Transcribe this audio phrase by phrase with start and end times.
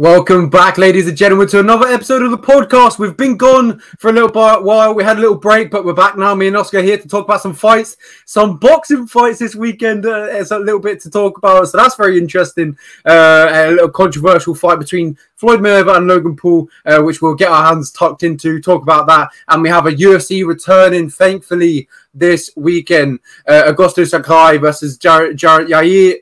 [0.00, 3.00] Welcome back, ladies and gentlemen, to another episode of the podcast.
[3.00, 4.30] We've been gone for a little
[4.62, 4.94] while.
[4.94, 6.36] We had a little break, but we're back now.
[6.36, 10.06] Me and Oscar here to talk about some fights, some boxing fights this weekend.
[10.06, 12.78] Uh, it's a little bit to talk about, so that's very interesting.
[13.04, 17.50] Uh, a little controversial fight between Floyd Mayweather and Logan Paul, uh, which we'll get
[17.50, 18.60] our hands tucked into.
[18.60, 23.18] Talk about that, and we have a UFC returning, thankfully, this weekend.
[23.48, 26.20] Uh, Augusto Sakai versus Jared Jair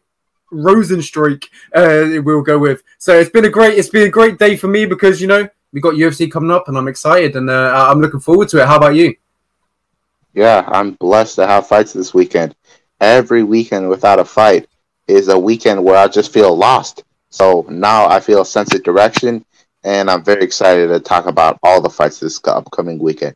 [0.53, 2.83] Rozenstruik, uh, we'll go with.
[2.99, 5.49] So it's been a great, it's been a great day for me because you know
[5.73, 8.67] we got UFC coming up, and I'm excited and uh, I'm looking forward to it.
[8.67, 9.15] How about you?
[10.35, 12.55] Yeah, I'm blessed to have fights this weekend.
[13.01, 14.69] Every weekend without a fight
[15.09, 17.05] is a weekend where I just feel lost.
[17.31, 19.45] So now I feel a sense of direction,
[19.85, 23.35] and I'm very excited to talk about all the fights this upcoming weekend.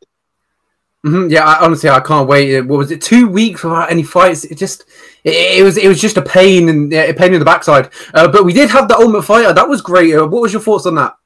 [1.07, 1.31] Mm-hmm.
[1.31, 2.61] Yeah, I, honestly, I can't wait.
[2.63, 3.01] What was it?
[3.01, 4.45] Two weeks without any fights.
[4.45, 4.85] It just,
[5.25, 7.91] it, it was, it was just a pain and a pain in the backside.
[8.13, 9.53] Uh, but we did have the Ultimate Fighter.
[9.53, 10.15] That was great.
[10.15, 11.17] Uh, what was your thoughts on that?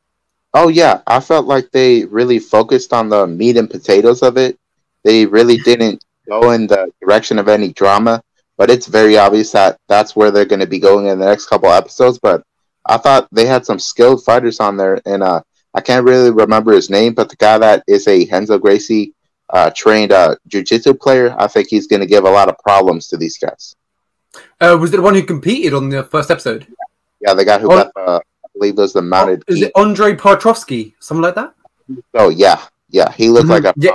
[0.54, 4.56] Oh yeah, I felt like they really focused on the meat and potatoes of it.
[5.02, 8.22] They really didn't go in the direction of any drama.
[8.56, 11.46] But it's very obvious that that's where they're going to be going in the next
[11.46, 12.20] couple episodes.
[12.22, 12.44] But
[12.86, 15.42] I thought they had some skilled fighters on there, and uh,
[15.74, 19.12] I can't really remember his name, but the guy that is a Henzo Gracie
[19.50, 23.08] uh, trained uh, jiu-jitsu player, I think he's going to give a lot of problems
[23.08, 23.76] to these guys.
[24.60, 26.66] Uh, was it the one who competed on the first episode?
[27.20, 29.44] Yeah, the guy who got, uh, I believe, was the mounted.
[29.48, 31.54] Oh, is it Andre Petroski, something like that?
[32.14, 33.64] Oh yeah, yeah, he looked mm-hmm.
[33.64, 33.80] like a.
[33.80, 33.92] Yeah.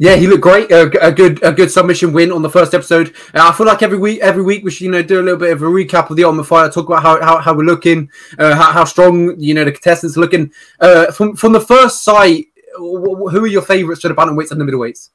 [0.00, 0.70] Yeah, he looked great.
[0.70, 3.08] Uh, a good, a good submission win on the first episode.
[3.34, 5.40] Uh, I feel like every week, every week we should, you know, do a little
[5.40, 7.64] bit of a recap of the on the Fighter, talk about how, how, how we're
[7.64, 8.08] looking,
[8.38, 10.52] uh, how, how strong, you know, the contestants are looking.
[10.78, 12.46] Uh, from from the first sight,
[12.78, 15.10] who are your favorites for the bantamweights and the middleweights?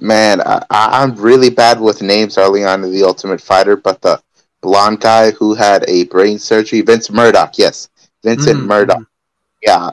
[0.00, 4.20] Man, I, I'm really bad with names early on in the Ultimate Fighter, but the
[4.60, 7.88] blonde guy who had a brain surgery, Vince Murdock, yes,
[8.22, 8.66] Vincent mm-hmm.
[8.66, 9.04] Murdock.
[9.62, 9.90] Yeah,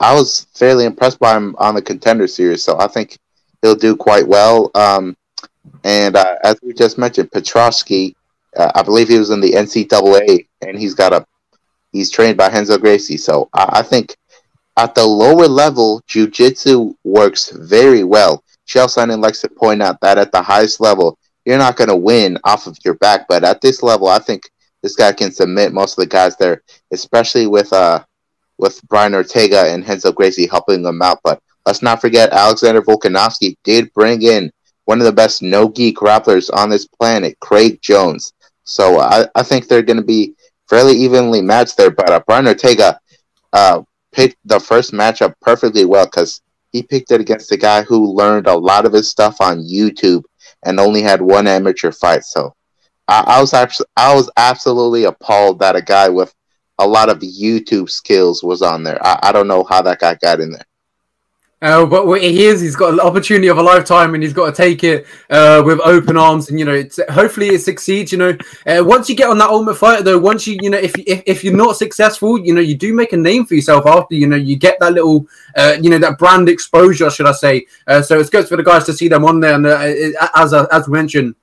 [0.00, 3.18] I was fairly impressed by him on the Contender Series, so I think
[3.60, 4.70] he'll do quite well.
[4.74, 5.16] Um,
[5.84, 8.14] and uh, as we just mentioned, Petroski,
[8.56, 11.24] uh, I believe he was in the NCAA, and he's got a
[11.92, 14.16] he's trained by Henzo Gracie, so I, I think
[14.76, 18.42] at the lower level, jujitsu works very well.
[18.66, 21.96] Chael Sonnen likes to point out that at the highest level, you're not going to
[21.96, 23.26] win off of your back.
[23.28, 24.42] But at this level, I think
[24.82, 26.62] this guy can submit most of the guys there,
[26.92, 28.04] especially with uh
[28.58, 31.18] with Brian Ortega and Renzo Gracie helping them out.
[31.24, 34.50] But let's not forget Alexander Volkanovski did bring in
[34.84, 38.32] one of the best no gi grapplers on this planet, Craig Jones.
[38.64, 40.34] So uh, I, I think they're going to be
[40.68, 41.90] fairly evenly matched there.
[41.90, 42.98] But uh, Brian Ortega,
[43.52, 46.40] uh, picked the first matchup perfectly well because
[46.70, 50.24] he picked it against a guy who learned a lot of his stuff on YouTube
[50.64, 52.24] and only had one amateur fight.
[52.24, 52.54] So
[53.08, 56.34] I, I was actually I was absolutely appalled that a guy with
[56.78, 59.04] a lot of YouTube skills was on there.
[59.04, 60.64] I, I don't know how that guy got in there.
[61.62, 64.46] Uh, but what he is, he's got an opportunity of a lifetime, and he's got
[64.46, 66.50] to take it uh, with open arms.
[66.50, 68.10] And you know, hopefully it succeeds.
[68.10, 68.36] You know,
[68.66, 71.22] uh, once you get on that Ultimate Fighter, though, once you, you know, if, if
[71.24, 74.16] if you're not successful, you know, you do make a name for yourself after.
[74.16, 77.66] You know, you get that little, uh, you know, that brand exposure, should I say?
[77.86, 79.54] Uh, so it's good for the guys to see them on there.
[79.54, 81.36] And uh, as as mentioned,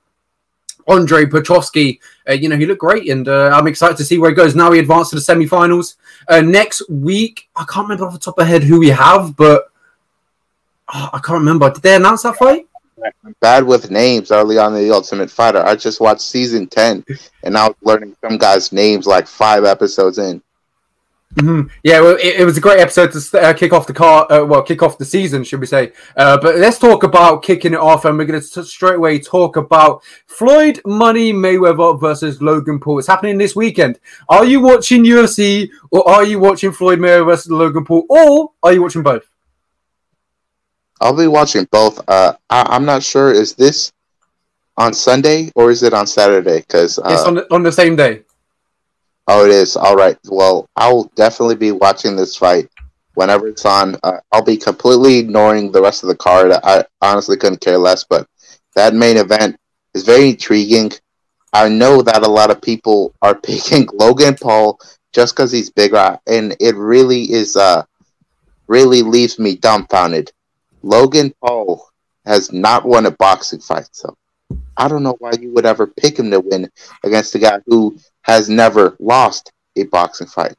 [0.89, 4.31] Andre Petroski, uh, you know, he looked great, and uh, I'm excited to see where
[4.31, 4.55] he goes.
[4.55, 5.95] Now he advanced to the semi-finals
[6.27, 7.47] uh, next week.
[7.55, 9.68] I can't remember off the top of my head who we have, but
[10.93, 11.69] oh, I can't remember.
[11.71, 12.67] Did they announce that fight?
[13.23, 15.65] I'm bad with names early on in the Ultimate Fighter.
[15.65, 17.05] I just watched season ten,
[17.43, 20.41] and I was learning some guys' names like five episodes in.
[21.35, 21.67] Mm-hmm.
[21.83, 24.29] Yeah, well, it, it, was a great episode to uh, kick off the car.
[24.31, 25.93] Uh, well, kick off the season, should we say?
[26.17, 29.55] Uh, but let's talk about kicking it off, and we're going to straight away talk
[29.55, 32.97] about Floyd Money Mayweather versus Logan Paul.
[32.97, 33.99] It's happening this weekend.
[34.27, 38.73] Are you watching UFC, or are you watching Floyd Mayweather versus Logan Paul, or are
[38.73, 39.29] you watching both?
[41.01, 42.01] I'll be watching both.
[42.07, 43.31] Uh, I, am not sure.
[43.31, 43.91] Is this
[44.77, 46.59] on Sunday or is it on Saturday?
[46.59, 48.23] Because uh, it's on the, on the same day.
[49.27, 49.77] Oh, it is.
[49.77, 50.17] All right.
[50.29, 52.69] Well, I will definitely be watching this fight
[53.13, 53.95] whenever it's on.
[54.03, 56.51] Uh, I'll be completely ignoring the rest of the card.
[56.51, 58.03] I honestly couldn't care less.
[58.03, 58.27] But
[58.75, 59.57] that main event
[59.93, 60.91] is very intriguing.
[61.53, 64.79] I know that a lot of people are picking Logan Paul
[65.13, 67.55] just because he's bigger, and it really is.
[67.55, 67.83] Uh,
[68.67, 70.31] really leaves me dumbfounded
[70.81, 71.87] Logan Paul
[72.25, 74.15] has not won a boxing fight, so
[74.77, 76.69] I don't know why you would ever pick him to win
[77.03, 80.55] against a guy who has never lost a boxing fight.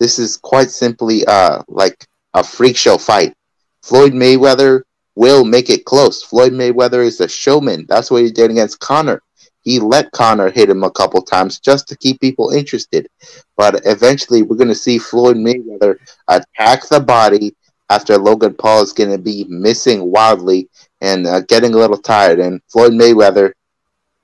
[0.00, 3.34] This is quite simply uh like a freak show fight.
[3.82, 4.82] Floyd Mayweather
[5.14, 6.22] will make it close.
[6.22, 7.86] Floyd Mayweather is a showman.
[7.88, 9.22] That's what he did against Conor.
[9.62, 13.08] he let Conor hit him a couple times just to keep people interested.
[13.56, 15.96] But eventually, we're going to see Floyd Mayweather
[16.28, 17.54] attack the body
[17.94, 20.68] after Logan Paul is going to be missing wildly
[21.00, 22.40] and uh, getting a little tired.
[22.40, 23.52] And Floyd Mayweather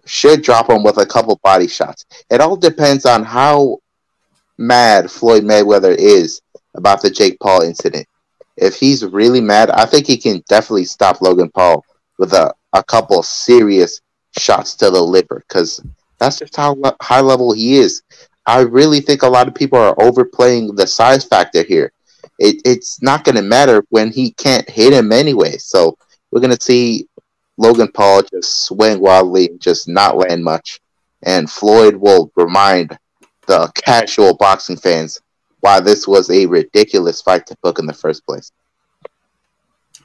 [0.06, 2.04] should drop him with a couple body shots.
[2.30, 3.78] It all depends on how
[4.58, 6.42] mad Floyd Mayweather is
[6.74, 8.06] about the Jake Paul incident.
[8.56, 11.84] If he's really mad, I think he can definitely stop Logan Paul
[12.18, 14.00] with a, a couple serious
[14.36, 15.80] shots to the liver because
[16.18, 18.02] that's just how high level he is.
[18.46, 21.92] I really think a lot of people are overplaying the size factor here.
[22.40, 25.58] It, it's not going to matter when he can't hit him anyway.
[25.58, 25.96] So
[26.30, 27.06] we're going to see
[27.58, 30.80] Logan Paul just swing wildly and just not land much.
[31.22, 32.98] And Floyd will remind
[33.46, 35.20] the casual boxing fans
[35.60, 38.50] why this was a ridiculous fight to book in the first place.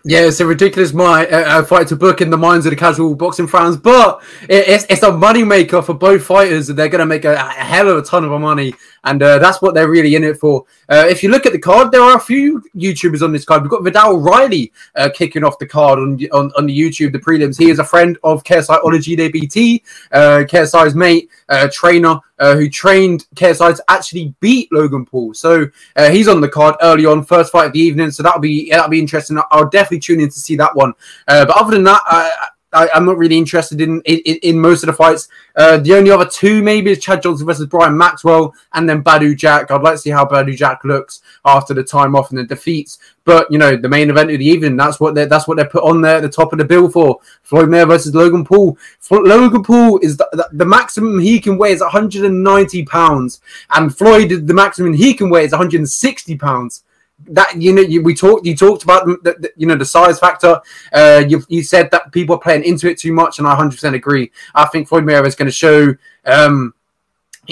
[0.07, 3.16] Yeah, it's a ridiculous my, uh, fight to book in the minds of the casual
[3.16, 6.69] boxing fans, but it, it's, it's a money maker for both fighters.
[6.69, 9.40] And they're going to make a, a, hell of a ton of money, and uh,
[9.40, 10.63] that's what they're really in it for.
[10.90, 13.63] Uh, if you look at the card, there are a few YouTubers on this card.
[13.63, 17.18] We've got Viddal Riley uh, kicking off the card on, on, on the YouTube, the
[17.18, 17.57] prelims.
[17.57, 19.81] He is a friend of KSI DBT,
[20.12, 25.34] uh, KSI's mate, uh, trainer, uh, who trained KSI to actually beat Logan Paul.
[25.34, 28.12] So uh, he's on the card early on, first fight of the evening.
[28.12, 29.40] So that'll be that'll be interesting.
[29.52, 30.94] I'll definitely tune in to see that one.
[31.27, 34.83] Uh, but other than that, I, I, am not really interested in in, in most
[34.83, 35.30] of the fights.
[35.56, 39.36] Uh, the only other two maybe is Chad Johnson versus Brian Maxwell, and then Badou
[39.36, 39.71] Jack.
[39.71, 43.00] I'd like to see how Badou Jack looks after the time off and the defeats.
[43.24, 45.65] But you know, the main event of the evening, that's what they that's what they
[45.65, 48.77] put on there at the top of the bill for Floyd Mayweather versus Logan Paul.
[49.09, 54.47] Logan Paul is the, the, the maximum he can weigh is 190 pounds, and Floyd
[54.47, 56.83] the maximum he can weigh is 160 pounds
[57.28, 60.20] that you know you, we talked you talked about the, the, you know the size
[60.20, 60.60] factor.
[60.92, 63.94] Uh you, you said that people are playing into it too much and i 100%
[63.94, 64.32] agree.
[64.54, 65.96] I think floyd mayweather is going to show
[66.26, 66.74] um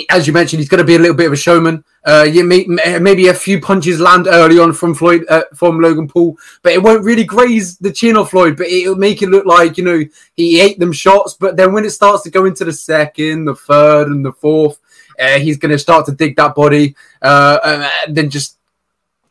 [0.10, 1.84] as you mentioned he's going to be a little bit of a showman.
[2.06, 2.66] Uh you may,
[3.00, 6.84] maybe a few punches land early on from floyd uh, from logan paul but it
[6.84, 10.04] won't really graze the chin of floyd but it'll make it look like you know
[10.36, 11.36] he ate them shots.
[11.36, 14.80] But then when it starts to go into the second the third and the fourth
[15.20, 16.96] uh, he's going to start to dig that body.
[17.22, 18.58] Uh, and then just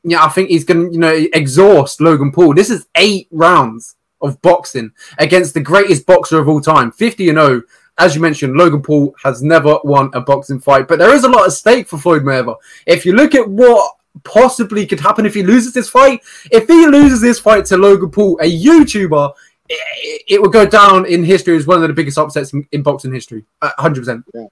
[0.04, 2.54] yeah, I think he's going to, you know, exhaust Logan Paul.
[2.54, 7.38] This is eight rounds of boxing against the greatest boxer of all time, 50 and
[7.38, 7.62] 0.
[7.99, 11.28] As you mentioned, Logan Paul has never won a boxing fight, but there is a
[11.28, 12.56] lot at stake for Floyd Mayweather.
[12.87, 16.87] If you look at what possibly could happen if he loses this fight, if he
[16.87, 19.32] loses this fight to Logan Paul, a YouTuber,
[19.69, 22.82] it, it would go down in history as one of the biggest upsets in, in
[22.82, 24.25] boxing history, 100%.
[24.34, 24.46] Yeah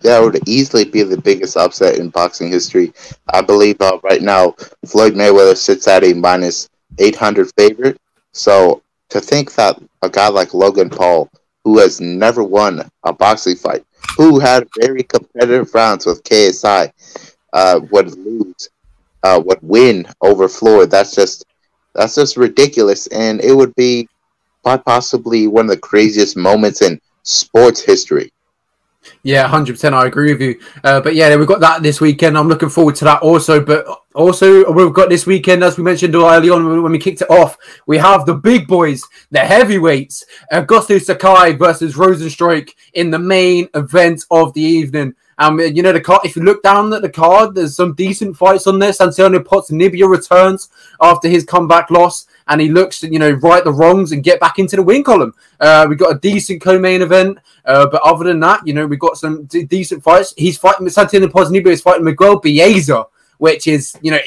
[0.00, 2.92] that would easily be the biggest upset in boxing history.
[3.32, 4.54] I believe uh, right now
[4.86, 6.68] Floyd Mayweather sits at a minus
[6.98, 7.98] 800 favorite.
[8.32, 11.30] So to think that a guy like Logan Paul,
[11.64, 13.84] who has never won a boxing fight,
[14.16, 16.90] who had very competitive rounds with KSI,
[17.52, 18.68] uh, would lose,
[19.22, 20.90] uh, would win over Floyd.
[20.90, 21.44] That's just
[21.94, 24.08] that's just ridiculous, and it would be
[24.64, 28.32] quite possibly one of the craziest moments in sports history.
[29.22, 29.94] Yeah, hundred percent.
[29.94, 30.60] I agree with you.
[30.82, 32.36] Uh, but yeah, we've got that this weekend.
[32.36, 33.64] I'm looking forward to that also.
[33.64, 37.30] But also, we've got this weekend, as we mentioned early on when we kicked it
[37.30, 37.56] off,
[37.86, 44.24] we have the big boys, the heavyweights, Augusto Sakai versus Rozenstruik in the main event
[44.30, 45.14] of the evening.
[45.38, 46.20] Um, you know the card.
[46.24, 48.92] If you look down at the card, there's some decent fights on there.
[48.92, 50.68] Santiago Nibia returns
[51.00, 54.40] after his comeback loss, and he looks to you know right the wrongs and get
[54.40, 55.34] back into the win column.
[55.60, 58.96] Uh, we got a decent co-main event, uh, but other than that, you know we
[58.96, 60.34] got some d- decent fights.
[60.36, 63.06] He's fighting Santiago Ponzinibbio is fighting Miguel Baeza,
[63.38, 64.18] which is you know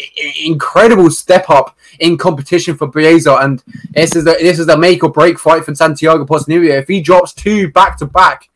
[0.43, 5.03] incredible step up in competition for Baeza, and this is the, this is a make
[5.03, 6.79] or break fight for Santiago Ponzinibbio.
[6.79, 8.49] If he drops two back to back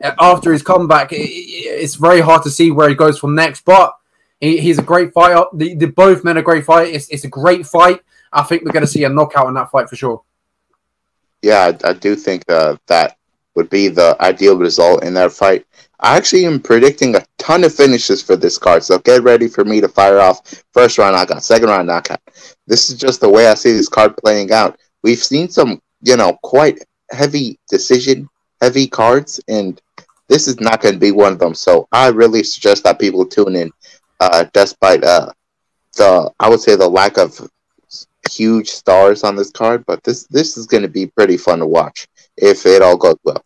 [0.00, 3.64] after his comeback, it's very hard to see where he goes from next.
[3.64, 3.94] But
[4.40, 5.44] he, he's a great fighter.
[5.52, 6.94] The, the both men are great fight.
[6.94, 8.00] It's, it's a great fight.
[8.32, 10.22] I think we're going to see a knockout in that fight for sure.
[11.42, 13.16] Yeah, I, I do think uh, that
[13.54, 15.66] would be the ideal result in that fight.
[16.00, 19.64] I actually am predicting a ton of finishes for this card, so get ready for
[19.64, 22.20] me to fire off first round knockout, second round knockout.
[22.68, 24.78] This is just the way I see this card playing out.
[25.02, 28.28] We've seen some, you know, quite heavy decision,
[28.60, 29.80] heavy cards, and
[30.28, 31.54] this is not going to be one of them.
[31.54, 33.70] So I really suggest that people tune in,
[34.20, 35.32] uh, despite uh,
[35.96, 37.40] the I would say the lack of
[38.28, 39.84] huge stars on this card.
[39.86, 42.06] But this this is going to be pretty fun to watch
[42.36, 43.44] if it all goes well.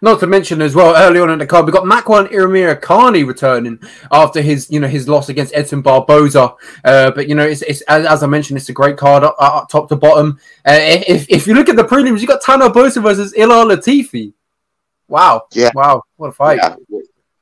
[0.00, 3.78] Not to mention as well, early on in the card, we got Makwan Amirkhani returning
[4.12, 6.54] after his, you know, his loss against Edson Barboza.
[6.84, 9.36] Uh, but you know, it's, it's as, as, I mentioned, it's a great card up,
[9.38, 10.38] up top to bottom.
[10.66, 14.32] Uh, if, if you look at the prelims, you got Tanner Boser versus Ilir Latifi.
[15.08, 15.48] Wow.
[15.52, 15.70] Yeah.
[15.74, 16.04] Wow.
[16.16, 16.58] What a fight.
[16.62, 16.76] Yeah,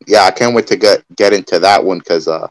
[0.06, 2.48] yeah, I can't wait to get get into that one because uh,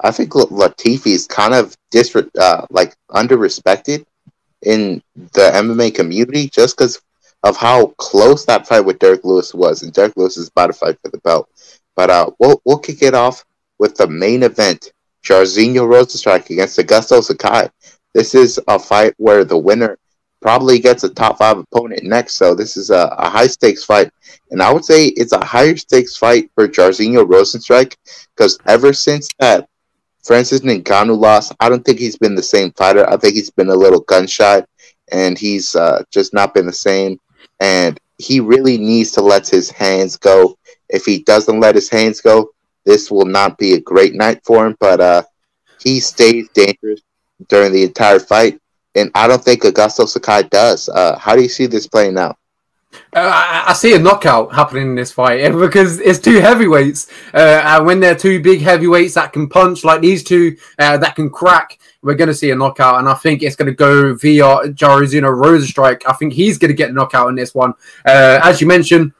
[0.00, 4.04] I think Latifi is kind of disre- uh, like under respected
[4.62, 7.00] in the MMA community just because
[7.42, 10.72] of how close that fight with Derrick Lewis was, and Derrick Lewis is about to
[10.72, 11.48] fight for the belt.
[11.94, 13.44] But uh, we'll we'll kick it off
[13.78, 17.68] with the main event: Jairzinho Rozenstruik against Augusto Sakai.
[18.14, 19.98] This is a fight where the winner
[20.40, 22.34] probably gets a top five opponent next.
[22.34, 24.10] So this is a, a high stakes fight,
[24.50, 27.96] and I would say it's a higher stakes fight for Jairzinho Rozenstruik
[28.34, 29.68] because ever since that
[30.24, 33.08] Francis Ngannou lost, I don't think he's been the same fighter.
[33.08, 34.66] I think he's been a little gunshot,
[35.12, 37.20] and he's uh, just not been the same.
[37.60, 40.58] And he really needs to let his hands go.
[40.88, 42.50] If he doesn't let his hands go,
[42.84, 44.76] this will not be a great night for him.
[44.80, 45.22] But uh,
[45.80, 47.02] he stays dangerous
[47.48, 48.60] during the entire fight,
[48.94, 50.88] and I don't think Augusto Sakai does.
[50.88, 52.38] Uh, how do you see this playing out?
[53.12, 57.86] Uh, I see a knockout happening in this fight because it's two heavyweights, uh, and
[57.86, 61.78] when they're two big heavyweights that can punch like these two, uh, that can crack,
[62.02, 65.62] we're going to see a knockout, and I think it's going to go via Jairzinho
[65.62, 66.08] Strike.
[66.08, 67.72] I think he's going to get a knockout in this one.
[68.04, 69.12] Uh, as you mentioned,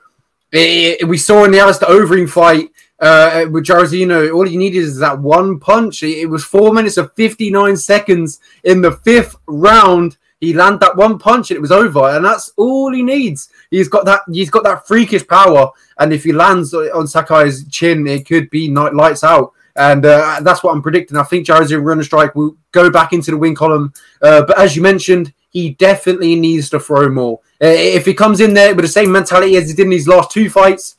[0.52, 4.78] it, it, we saw in the Alistair Overeem fight uh, with Jairzinho, all he needed
[4.78, 6.02] is that one punch.
[6.02, 10.16] It was four minutes of 59 seconds in the fifth round.
[10.40, 13.48] He landed that one punch and it was over, and that's all he needs.
[13.70, 14.22] He's got that.
[14.30, 18.68] He's got that freakish power, and if he lands on Sakai's chin, it could be
[18.68, 19.52] night lights out.
[19.76, 21.16] And uh, that's what I'm predicting.
[21.16, 23.92] I think Jairzinho Rozenstruik will go back into the win column.
[24.22, 27.40] Uh, but as you mentioned, he definitely needs to throw more.
[27.62, 30.06] Uh, if he comes in there with the same mentality as he did in these
[30.06, 30.96] last two fights,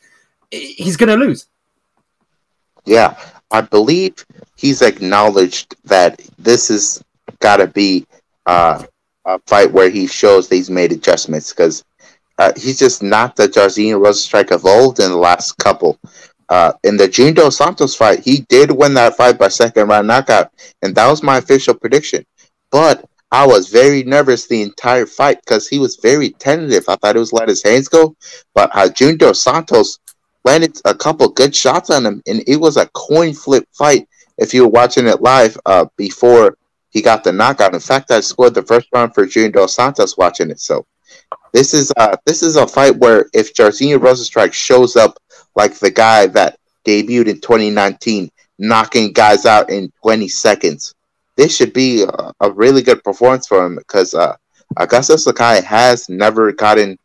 [0.51, 1.48] he's going to lose.
[2.86, 3.17] Yeah,
[3.51, 7.03] I believe he's acknowledged that this has
[7.39, 8.05] got to be
[8.45, 8.84] uh,
[9.25, 11.84] a fight where he shows that he's made adjustments because
[12.38, 16.00] uh, he's just not the Jairzinho strike of old in the last couple.
[16.50, 20.08] Uh, in the Junior Dos Santos fight, he did win that fight by second round
[20.08, 20.51] knockout,
[20.82, 22.25] and that was my official prediction.
[22.72, 26.86] But I was very nervous the entire fight because he was very tentative.
[26.88, 28.15] I thought he was let his hands go,
[28.54, 30.00] but uh, Dos Santos
[30.44, 34.08] landed a couple good shots on him, and it was a coin flip fight.
[34.38, 36.58] If you were watching it live uh, before
[36.89, 40.18] he got the knockout, in fact, I scored the first round for Junior Dos Santos
[40.18, 40.60] watching it.
[40.60, 40.86] So
[41.56, 45.18] this is uh, this is a fight where if Jairzinho Rozenstruik shows up
[45.56, 50.94] like the guy that debuted in 2019, knocking guys out in 20 seconds,
[51.38, 54.36] this should be a, a really good performance for him because uh,
[54.78, 56.98] Sakai has never gotten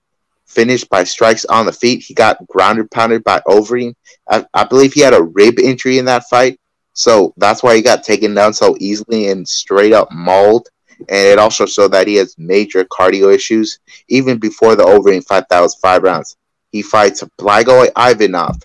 [0.46, 2.02] finished by strikes on the feet.
[2.02, 3.94] He got grounded pounded by Overeem.
[4.28, 6.58] I, I, believe he had a rib injury in that fight.
[6.92, 10.68] So that's why he got taken down so easily and straight up mauled.
[11.08, 13.78] And it also showed that he has major cardio issues.
[14.08, 16.36] Even before the Overeem fight, that was five rounds.
[16.72, 18.56] He fights Blagoy Ivanov.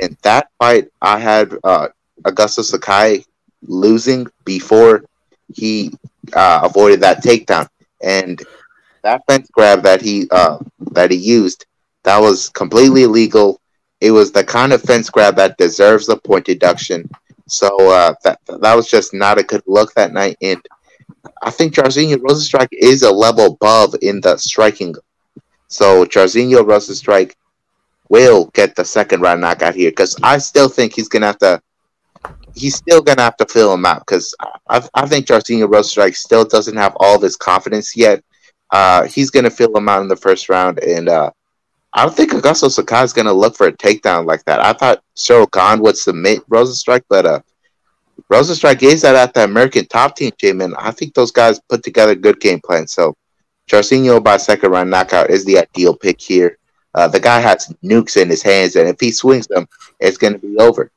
[0.00, 1.88] In that fight, I had uh,
[2.24, 3.24] Augusto Sakai
[3.62, 5.04] losing before
[5.54, 5.92] he
[6.34, 7.68] uh, avoided that takedown.
[8.02, 8.40] And
[9.02, 10.58] that fence grab that he uh,
[10.92, 11.64] that he used
[12.06, 13.60] that was completely illegal.
[14.00, 17.10] It was the kind of fence grab that deserves a point deduction.
[17.48, 20.36] So uh, that that was just not a good look that night.
[20.40, 20.60] And
[21.42, 24.94] I think Jairzinho Rozenstruik is a level above in the striking.
[25.68, 27.34] So Jairzinho Rozenstruik
[28.08, 31.60] will get the second round knockout here because I still think he's gonna have to.
[32.54, 34.34] He's still gonna have to fill him out because
[34.68, 38.22] I, I think Jairzinho Rozenstruik still doesn't have all this confidence yet
[38.70, 40.78] uh, he's to fill him out in the first round.
[40.80, 41.30] And uh,
[41.92, 44.60] I don't think Augusto Sakai is to look for a takedown like that.
[44.60, 47.40] I thought Ciryl Gane would submit Rozenstruik, but uh,
[48.30, 52.16] Rozenstruik is at the American top team, gym, I think those guys put together a
[52.16, 52.86] good game plan.
[52.86, 53.16] So
[53.70, 56.58] Jairzinho by second round knockout is the ideal pick here.
[56.94, 59.68] Uh, the guy has nukes in his hands, and if he swings them,
[60.00, 60.90] it's going to be over.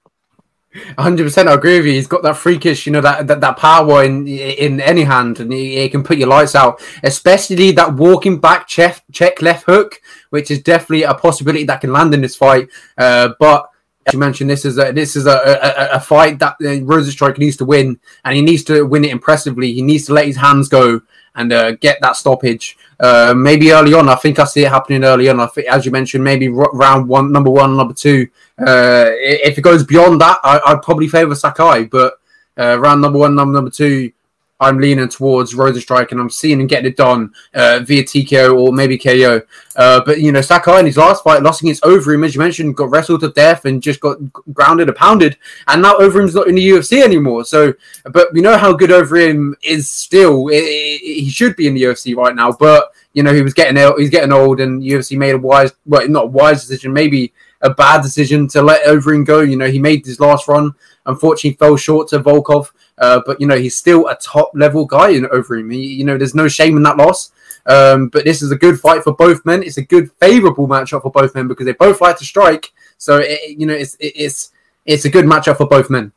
[0.73, 1.93] 100% I agree with you.
[1.93, 5.51] He's got that freakish, you know, that that, that power in in any hand, and
[5.51, 6.81] he, he, can put your lights out.
[7.03, 9.99] Especially that walking back check, check left hook,
[10.29, 12.69] which is definitely a possibility that can land in this fight.
[12.97, 13.67] Uh, but
[14.13, 17.57] you mentioned, this is a this is a, a, a fight that uh, Rozenstruik needs
[17.57, 19.73] to win, and he needs to win it impressively.
[19.73, 21.01] He needs to let his hands go
[21.35, 22.77] and uh, get that stoppage.
[22.99, 25.39] Uh, maybe early on, I think I see it happening early on.
[25.39, 28.27] I think, as you mentioned, maybe round one, number one, number two.
[28.59, 31.85] Uh, if it goes beyond that, I, would probably favour Sakai.
[31.85, 32.19] But
[32.57, 34.11] uh, round number one, number number two,
[34.59, 38.73] I'm leaning towards Rozenstruik and I'm seeing him getting it done uh, via TKO or
[38.73, 39.41] maybe KO.
[39.75, 42.75] Uh, but you know, Sakai in his last fight lost against Overeem, as you mentioned,
[42.75, 44.17] got wrestled to death and just got
[44.53, 45.37] grounded and pounded.
[45.67, 47.45] And now Overeem's not in the UFC anymore.
[47.45, 47.73] So,
[48.11, 50.47] but we know how good Overeem is still.
[50.47, 53.97] he should be in the UFC right now, but you know, he was getting ill,
[53.97, 57.69] he's getting old, and UFC made a wise, well, not a wise decision, maybe a
[57.69, 59.41] bad decision to let Overeem go.
[59.41, 60.73] You know, he made his last run,
[61.05, 65.09] unfortunately fell short to Volkov, uh, but you know, he's still a top level guy
[65.09, 65.73] in Overeem.
[65.73, 67.31] He, you know, there's no shame in that loss.
[67.65, 69.63] Um, but this is a good fight for both men.
[69.63, 72.71] It's a good, favorable matchup for both men because they both like to strike.
[72.97, 74.51] So it, you know, it's it, it's
[74.85, 76.11] it's a good matchup for both men.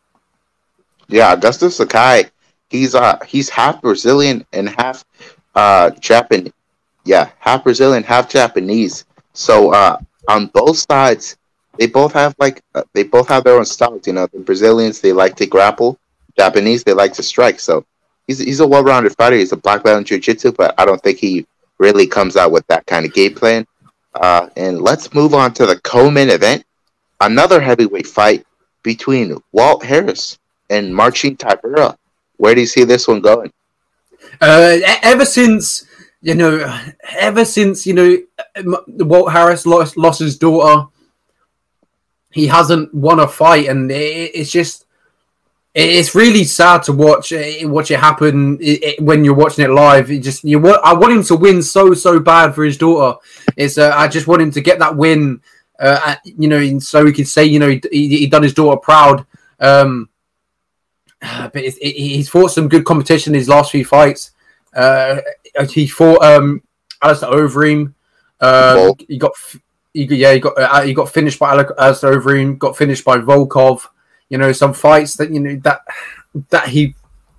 [1.08, 2.30] Yeah, Augusto Sakai,
[2.70, 5.04] he's uh he's half Brazilian and half
[5.54, 6.52] uh Japanese
[7.04, 9.04] yeah, half Brazilian, half Japanese.
[9.32, 9.98] So uh,
[10.28, 11.36] on both sides,
[11.78, 14.06] they both have like uh, they both have their own styles.
[14.06, 15.98] You know, the Brazilians they like to grapple,
[16.38, 17.60] Japanese they like to strike.
[17.60, 17.84] So
[18.26, 19.36] he's he's a well-rounded fighter.
[19.36, 21.46] He's a black belt in jiu-jitsu, but I don't think he
[21.78, 23.66] really comes out with that kind of game plan.
[24.14, 26.64] Uh, and let's move on to the co-main event.
[27.20, 28.44] Another heavyweight fight
[28.82, 30.38] between Walt Harris
[30.70, 31.96] and Marcin Tybura.
[32.36, 33.52] Where do you see this one going?
[34.40, 35.86] Uh, ever since
[36.22, 36.80] you know,
[37.18, 38.16] ever since you know
[38.86, 40.88] Walt Harris lost lost his daughter,
[42.30, 44.86] he hasn't won a fight, and it, it's just
[45.75, 50.11] it's really sad to watch watch it happen it, it, when you're watching it live.
[50.11, 53.19] It just you want I want him to win so so bad for his daughter.
[53.57, 55.41] It's uh, I just want him to get that win,
[55.79, 59.25] uh, you know, so he can say you know he, he, done his daughter proud.
[59.61, 60.11] Um,
[61.21, 64.33] but he's fought some good competition in his last few fights.
[64.75, 65.21] Uh,
[65.71, 66.62] he fought um,
[67.02, 67.95] Alistair Overeem.
[68.41, 69.33] Uh, he got
[69.95, 72.59] he, yeah he got uh, he got finished by Alistair Overeem.
[72.59, 73.87] Got finished by Volkov.
[74.32, 75.82] You know some fights that you know that
[76.48, 76.94] that he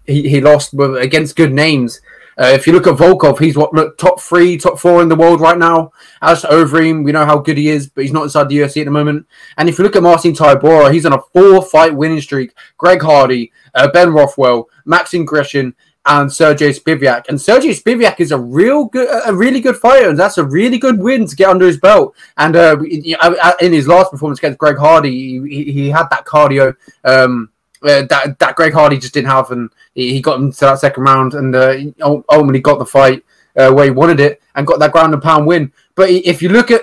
[0.06, 2.00] he, he lost against good names.
[2.38, 5.16] Uh, if you look at Volkov, he's what look top three, top four in the
[5.16, 5.92] world right now.
[6.22, 8.82] As to Overeem, we know how good he is, but he's not inside the UFC
[8.82, 9.26] at the moment.
[9.58, 12.54] And if you look at Martin Tybura, he's on a four-fight winning streak.
[12.78, 15.74] Greg Hardy, uh, Ben Rothwell, Maxim Grishin,
[16.06, 17.30] and Sergey Spivak.
[17.30, 20.78] And Sergey Spivak is a real good, a really good fighter, and that's a really
[20.78, 22.16] good win to get under his belt.
[22.38, 27.50] And uh, in his last performance against Greg Hardy, he, he had that cardio um,
[27.84, 31.04] uh, that that Greg Hardy just didn't have, and he, got him to that second
[31.04, 33.24] round, and uh, ultimately got the fight
[33.56, 35.72] uh, where he wanted it, and got that ground and pound win.
[35.96, 36.82] But if you look at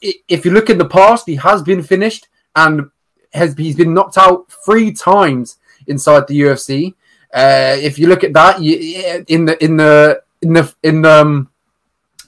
[0.00, 2.90] if you look in the past, he has been finished and
[3.32, 6.94] has he's been knocked out three times inside the UFC.
[7.32, 11.10] Uh, if you look at that, you, in the in the in the in the
[11.10, 11.50] um,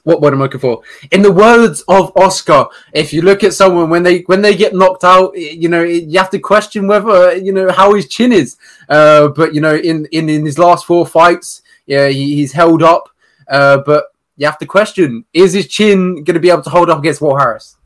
[0.04, 0.82] what word am I looking for?
[1.10, 4.74] In the words of Oscar, if you look at someone when they when they get
[4.74, 8.56] knocked out, you know you have to question whether you know how his chin is.
[8.88, 12.82] Uh, but you know, in in in his last four fights, yeah, he, he's held
[12.82, 13.08] up.
[13.48, 16.90] Uh, but you have to question: is his chin going to be able to hold
[16.90, 17.76] up against Walt Harris?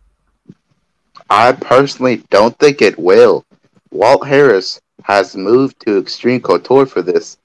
[1.29, 3.44] I personally don't think it will.
[3.90, 7.38] Walt Harris has moved to Extreme Couture for this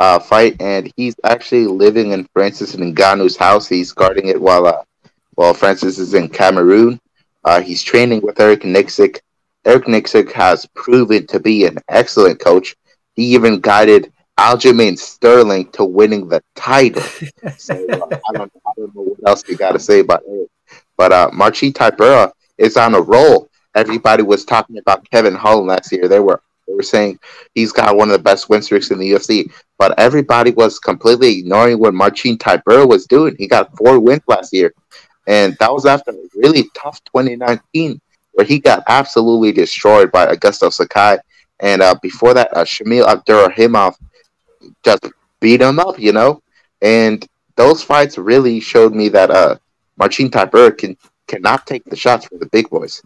[0.00, 3.68] uh, fight, and he's actually living in Francis Ngannou's house.
[3.68, 4.82] He's guarding it while uh,
[5.36, 7.00] while Francis is in Cameroon.
[7.44, 9.20] Uh, he's training with Eric Nicksick.
[9.64, 12.74] Eric Nicksick has proven to be an excellent coach.
[13.14, 17.02] He even guided Aljamain Sterling to winning the title.
[17.56, 20.50] so uh, I, don't, I, don't, know what else you got to say about it.
[20.96, 23.48] But uh, Marcin Tybura is on a roll.
[23.76, 26.08] Everybody was talking about Kevin Holland last year.
[26.08, 27.18] They were they were saying
[27.54, 31.38] he's got one of the best win streaks in the UFC, but everybody was completely
[31.38, 33.36] ignoring what Marcin Tybura was doing.
[33.38, 34.74] He got four wins last year,
[35.26, 38.00] and that was after a really tough 2019
[38.32, 41.18] where he got absolutely destroyed by Augusto Sakai.
[41.60, 43.94] And uh, before that, uh, Shamil Abdurakhimov
[44.84, 45.06] just
[45.40, 46.42] beat him up, you know.
[46.82, 47.24] And
[47.56, 49.56] those fights really showed me that uh,
[49.96, 50.96] Marcin can
[51.26, 53.00] cannot take the shots from the big boys.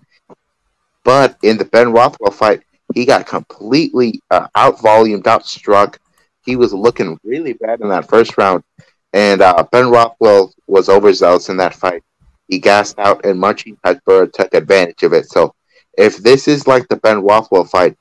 [1.05, 2.63] But in the Ben Rothwell fight,
[2.95, 5.99] he got completely uh, out volumed, outstruck.
[6.45, 8.65] He was looking really bad in that first round.
[9.13, 12.03] And uh, Ben Rothwell was overzealous in that fight.
[12.49, 15.29] He gassed out, and Marcin Tybura took advantage of it.
[15.29, 15.55] So,
[15.97, 17.97] if this is like the Ben Rothwell fight,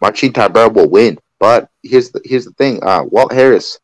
[0.00, 1.18] Marcin Tybura will win.
[1.38, 3.78] But here's the here's the thing: uh, Walt Harris,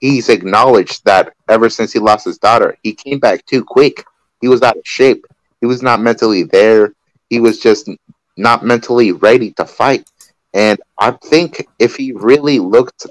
[0.00, 4.04] he's acknowledged that ever since he lost his daughter, he came back too quick.
[4.40, 5.24] He was out of shape.
[5.60, 6.92] He was not mentally there.
[7.30, 7.90] He was just
[8.38, 10.08] not mentally ready to fight.
[10.54, 13.06] And I think if he really looked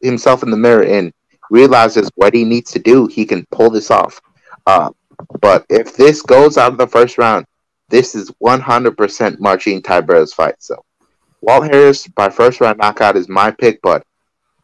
[0.00, 1.12] himself in the mirror and
[1.50, 4.20] realizes what he needs to do, he can pull this off.
[4.66, 4.90] Uh,
[5.40, 7.46] but if this goes out of the first round,
[7.88, 10.56] this is 100% Marcin Tybura's fight.
[10.58, 10.82] So
[11.40, 14.04] Walt Harris by first round knockout is my pick, but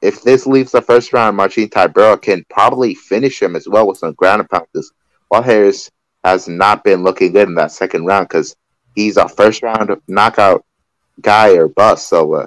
[0.00, 3.98] if this leaves the first round, Marcin Tybura can probably finish him as well with
[3.98, 4.66] some ground and pound.
[4.72, 4.92] Because
[5.30, 5.90] Walt Harris
[6.24, 8.56] has not been looking good in that second round because
[8.94, 10.64] he's a first round knockout
[11.20, 12.08] guy or bust.
[12.08, 12.46] So, uh,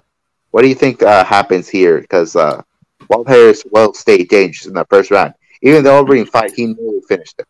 [0.51, 1.99] what do you think uh, happens here?
[2.01, 2.61] Because uh,
[3.09, 5.33] Walt Harris will stay dangerous in the first round.
[5.61, 7.47] Even the Overeem fight, he nearly finished it.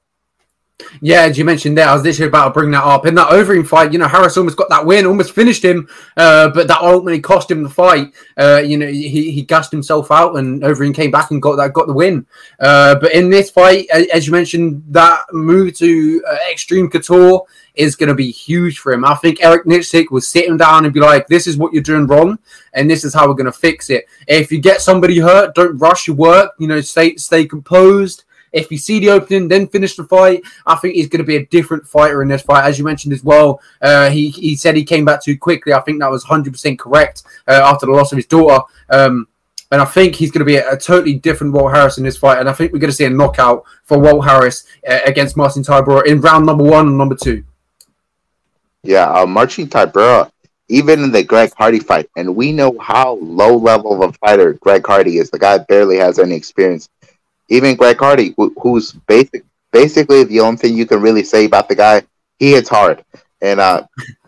[1.02, 3.06] Yeah, as you mentioned there, I was literally about to bring that up.
[3.06, 6.50] In that Overeem fight, you know, Harris almost got that win, almost finished him, uh,
[6.50, 8.14] but that ultimately cost him the fight.
[8.38, 11.74] Uh, you know, he, he gassed himself out, and Overeem came back and got that
[11.74, 12.26] got the win.
[12.60, 17.44] Uh, but in this fight, as you mentioned, that move to uh, Extreme Couture
[17.76, 19.06] is going to be huge for him.
[19.06, 21.82] I think Eric Nicksick will sit him down and be like, "This is what you're
[21.82, 22.38] doing wrong,
[22.74, 25.78] and this is how we're going to fix it." If you get somebody hurt, don't
[25.78, 26.52] rush your work.
[26.60, 30.76] You know, stay stay composed if you see the opening, then finish the fight, I
[30.76, 32.66] think he's going to be a different fighter in this fight.
[32.66, 35.74] As you mentioned as well, uh, he, he said he came back too quickly.
[35.74, 38.64] I think that was 100% correct uh, after the loss of his daughter.
[38.90, 39.28] Um,
[39.72, 42.18] and I think he's going to be a, a, totally different Walt Harris in this
[42.18, 42.40] fight.
[42.40, 45.64] And I think we're going to see a knockout for Walt Harris uh, against Martin
[45.64, 47.44] Tybura in round number one and number two.
[48.84, 50.30] Yeah, uh, Marcin Tybura,
[50.68, 54.54] even in the Greg Hardy fight, and we know how low level of a fighter
[54.54, 55.30] Greg Hardy is.
[55.30, 56.90] The guy barely has any experience
[57.52, 61.76] even Greg Hardy, who's basic, basically the only thing you can really say about the
[61.76, 62.02] guy,
[62.40, 63.04] he hits hard,
[63.42, 63.86] and uh,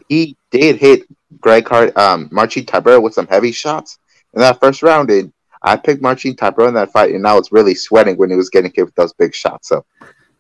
[0.09, 1.03] he did hit
[1.39, 3.97] Greg Hardy, um, Marcin Tybura with some heavy shots
[4.33, 5.09] in that first round.
[5.09, 5.31] And
[5.62, 8.49] I picked Marcin Tybura in that fight, and I was really sweating when he was
[8.49, 9.69] getting hit with those big shots.
[9.69, 9.86] So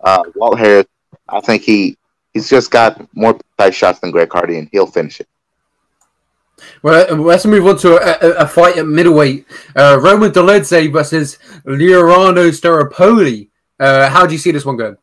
[0.01, 0.85] uh, Walt Harris,
[1.29, 1.97] I think he
[2.33, 5.27] he's just got more precise shots than Greg Hardy, and he'll finish it.
[6.81, 9.45] Well, let's move on to a, a fight at middleweight.
[9.75, 13.49] Uh, Roman Dolidze versus Laureano Staropoli.
[13.79, 14.97] Uh, how do you see this one going?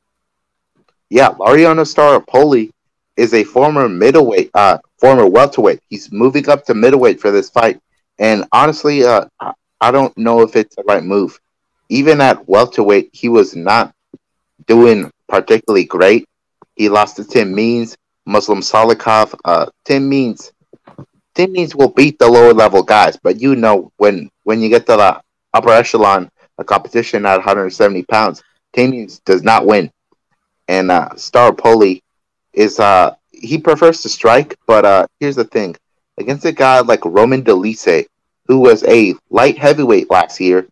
[1.09, 2.71] Yeah, Laureano Staropoli
[3.17, 5.81] is a former middleweight, uh, former welterweight.
[5.89, 7.81] He's moving up to middleweight for this fight.
[8.19, 9.27] And honestly, uh,
[9.81, 11.41] I don't know if it's the right move.
[11.89, 13.95] Even at welterweight, he was not
[14.67, 16.29] doing particularly great.
[16.77, 17.97] He lost to Tim Means,
[18.27, 19.35] Muslim Salikhov.
[19.45, 20.53] Uh, Tim Means
[21.49, 24.97] Means will beat the lower level guys, but you know when when you get to
[24.97, 25.21] the
[25.55, 29.91] upper echelon of competition at 170 pounds, Tim does not win.
[30.69, 32.03] And uh, Staropoli
[32.53, 35.77] is uh he prefers to strike, but uh here's the thing:
[36.19, 38.07] against a guy like Roman Dolidze,
[38.47, 40.67] who was a light heavyweight last year,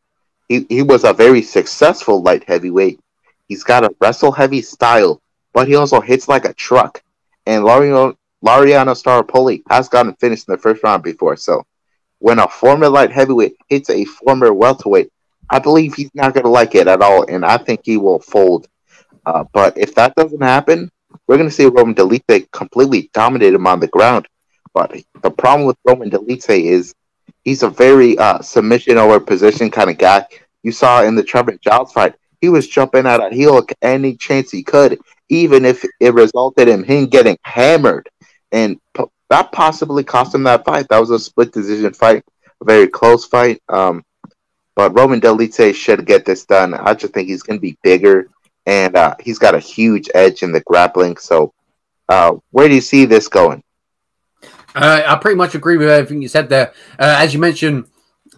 [0.48, 3.00] he, he was a very successful light heavyweight.
[3.48, 5.20] He's got a wrestle heavy style,
[5.52, 7.02] but he also hits like a truck.
[7.46, 11.37] And Laureano Laureano Staropoli has gotten finished in the first round before.
[11.37, 11.64] So
[12.18, 15.11] when a former light heavyweight hits a former welterweight,
[15.51, 18.18] I believe he's not going to like it at all, and I think he will
[18.18, 18.68] fold.
[19.24, 20.90] Uh, but if that doesn't happen,
[21.27, 24.29] we're going to see Roman Dolidze completely dominate him on the ground.
[24.74, 26.94] But the problem with Roman Dolidze is
[27.44, 30.27] he's a very uh, submission over position kind of guy.
[30.62, 34.51] You saw in the Trevin Giles fight, he was jumping out a heel any chance
[34.51, 38.09] he could, even if it resulted in him getting hammered
[38.52, 40.88] and po- that possibly cost him that fight.
[40.88, 42.24] That was a split decision fight,
[42.61, 43.62] a very close fight.
[43.68, 44.04] Um,
[44.74, 46.72] but Roman Dolidze should get this done.
[46.74, 48.28] I just think he's going to be bigger,
[48.64, 51.16] and uh, he's got a huge edge in the grappling.
[51.16, 51.52] So,
[52.08, 53.62] uh, where do you see this going?
[54.74, 56.72] Uh, I pretty much agree with everything you said there.
[56.98, 57.87] Uh, as you mentioned,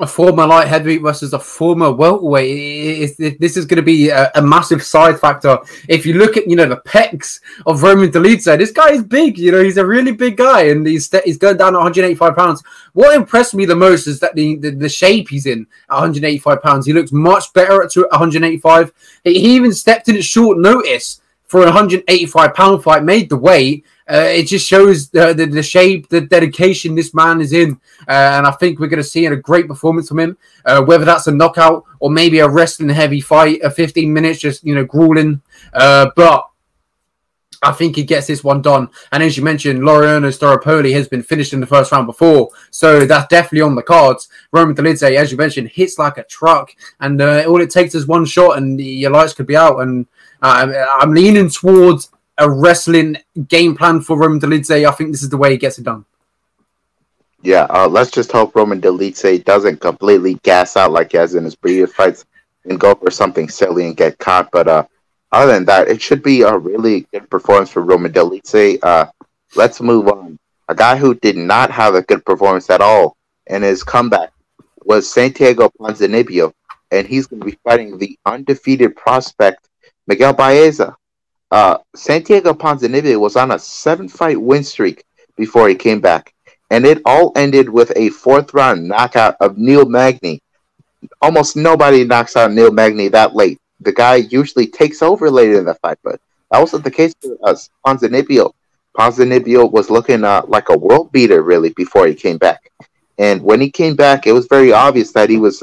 [0.01, 3.17] a former light heavyweight versus a former welterweight.
[3.39, 5.59] this is going to be a, a, massive side factor.
[5.89, 9.39] If you look at you know the pecs of Roman Dolidze, this guy is big.
[9.39, 12.63] You know he's a really big guy, and he's he's going down at 185 pounds.
[12.95, 16.63] What impressed me the most is that the, the, the shape he's in at 185
[16.63, 16.87] pounds.
[16.87, 18.93] He looks much better at 185.
[19.25, 23.85] He even stepped in at short notice for a 185 pound fight, made the weight.
[24.11, 27.73] Uh, it just shows the, the, the, shape, the dedication this man is in.
[28.09, 31.05] Uh, and I think we're going to see a great performance from him, uh, whether
[31.05, 34.85] that's a knockout or maybe a wrestling heavy fight, a 15 minutes, just, you know,
[34.85, 35.40] grueling.
[35.73, 36.51] Uh, but
[37.62, 38.88] I think he gets this one done.
[39.12, 42.49] And as you mentioned, Laureano Staropoli has been finished in the first round before.
[42.70, 44.29] So that's definitely on the cards.
[44.51, 46.75] Roman Dolidze, as you mentioned, hits like a truck.
[47.01, 49.81] And uh, all it takes is one shot and your lights could be out.
[49.81, 50.07] And
[50.40, 52.10] uh, I'm leaning towards
[52.40, 53.16] a wrestling
[53.48, 54.87] game plan for Roman Dolidze.
[54.87, 56.05] I think this is the way he gets it done.
[57.42, 61.44] Yeah, uh, let's just hope Roman Dolidze doesn't completely gas out like he has in
[61.44, 62.24] his previous fights
[62.64, 64.50] and go for something silly and get caught.
[64.50, 64.85] But uh,
[65.33, 68.79] other than that, it should be a really good performance for Roman Dolidze.
[68.83, 69.07] Uh,
[69.55, 70.38] let's move on.
[70.68, 74.33] A guy who did not have a good performance at all in his comeback
[74.85, 76.53] was Santiago Ponzinibbio,
[76.90, 79.68] and he's going to be fighting the undefeated prospect
[80.07, 80.96] Miguel Baeza.
[81.51, 85.05] Uh, Santiago Ponzinibbio was on a seven-fight win streak
[85.37, 86.33] before he came back,
[86.71, 90.41] and it all ended with a fourth-round knockout of Neil Magny.
[91.23, 93.59] almost nobody knocks out Neil Magny that late.
[93.81, 97.37] The guy usually takes over later in the fight, but that wasn't the case for
[97.43, 97.71] us.
[97.87, 98.53] Ponzinibbio.
[98.97, 102.71] Ponzinibbio was looking uh, like a world beater really before he came back.
[103.19, 105.63] And when he came back, it was very obvious that he was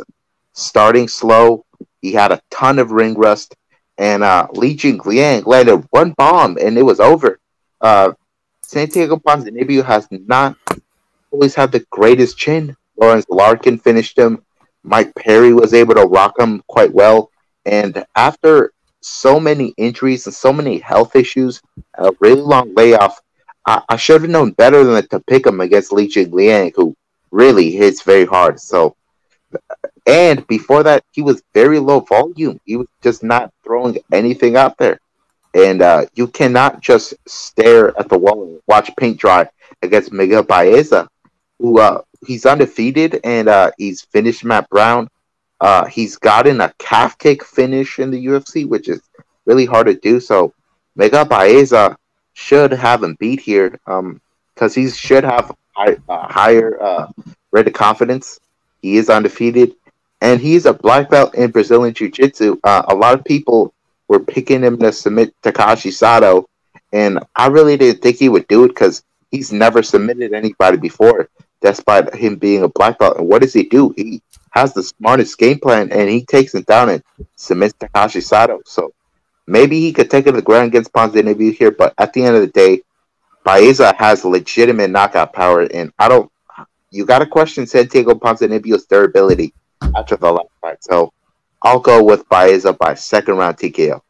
[0.54, 1.66] starting slow.
[2.02, 3.56] He had a ton of ring rust,
[3.98, 7.40] and uh, Li Jingliang landed one bomb, and it was over.
[7.82, 8.14] Uh,
[8.62, 10.58] Santiago Ponzinibbio has not
[11.32, 12.76] always had the greatest chin.
[13.00, 14.44] Lorenz Larkin finished him.
[14.84, 17.32] Mike Perry was able to rock him quite well.
[17.66, 21.62] And after so many injuries and so many health issues,
[21.96, 23.20] a really long layoff,
[23.66, 26.96] I, I should have known better than to pick him against Li Jingliang, who
[27.32, 28.60] really hits very hard.
[28.60, 28.96] So,
[30.08, 32.60] and before that, he was very low volume.
[32.66, 35.00] He was just not throwing anything out there.
[35.54, 39.50] And uh, you cannot just stare at the wall and watch paint dry
[39.82, 41.10] against Miguel Baeza,
[41.60, 45.10] who uh, he's undefeated and uh, he's finished Matt Brown.
[45.60, 49.02] Uh, he's gotten a calf kick finish in the UFC, which is
[49.46, 50.20] really hard to do.
[50.20, 50.54] So
[50.96, 51.98] Miguel Baeza
[52.34, 57.08] should have him beat here because um, he should have high, higher uh,
[57.52, 58.40] rate of confidence.
[58.82, 59.76] He is undefeated,
[60.22, 62.60] and he's a black belt in Brazilian Jiu Jitsu.
[62.64, 63.74] Uh, a lot of people
[64.08, 66.50] were picking him to submit Takashi Sato,
[66.92, 71.30] and I really didn't think he would do it because he's never submitted anybody before,
[71.62, 73.18] despite him being a black belt.
[73.18, 73.94] And what does he do?
[73.96, 77.04] He has the smartest game plan, and he takes him down and
[77.36, 78.62] submits Takashi Sato.
[78.66, 78.94] So
[79.46, 82.36] maybe he could take it to the ground against Ponzinibbio here, but at the end
[82.36, 82.82] of the day,
[83.44, 86.32] Baeza has legitimate knockout power, and I don't.
[86.90, 89.54] You got to question Santiago Ponzinibbio's durability
[89.96, 90.84] after the last fight.
[90.84, 91.14] So
[91.62, 94.02] I'll go with Baeza by second round TKO.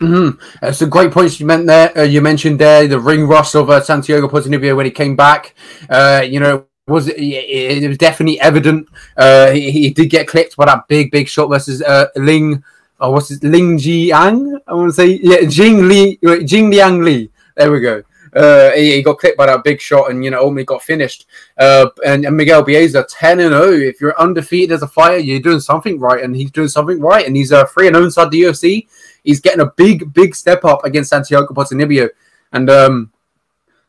[0.00, 0.66] Mm-hmm.
[0.66, 1.96] It's a great point you meant there.
[1.96, 5.54] Uh, you mentioned there the ring rust of uh, Santiago Ponzinibbio when he came back.
[5.90, 8.88] Uh, you know, was it, it, was definitely evident.
[9.16, 12.64] Uh, he, he, did get clipped by that big, big shot versus uh, Ling.
[12.98, 14.58] Oh, what's his Ling Jiang?
[14.66, 17.30] I want to say yeah, Jing Li, Jing Liang Li.
[17.56, 18.02] There we go.
[18.34, 21.26] Uh, he, he, got clipped by that big shot and you know only got finished.
[21.58, 23.62] Uh, and, and Miguel Baeza ten and zero.
[23.62, 23.72] Oh.
[23.72, 27.26] If you're undefeated as a fighter, you're doing something right, and he's doing something right,
[27.26, 28.86] and he's uh, three and zero oh inside the UFC.
[29.24, 32.08] He's getting a big, big step up against Santiago Ponzinibbio,
[32.52, 33.12] and um,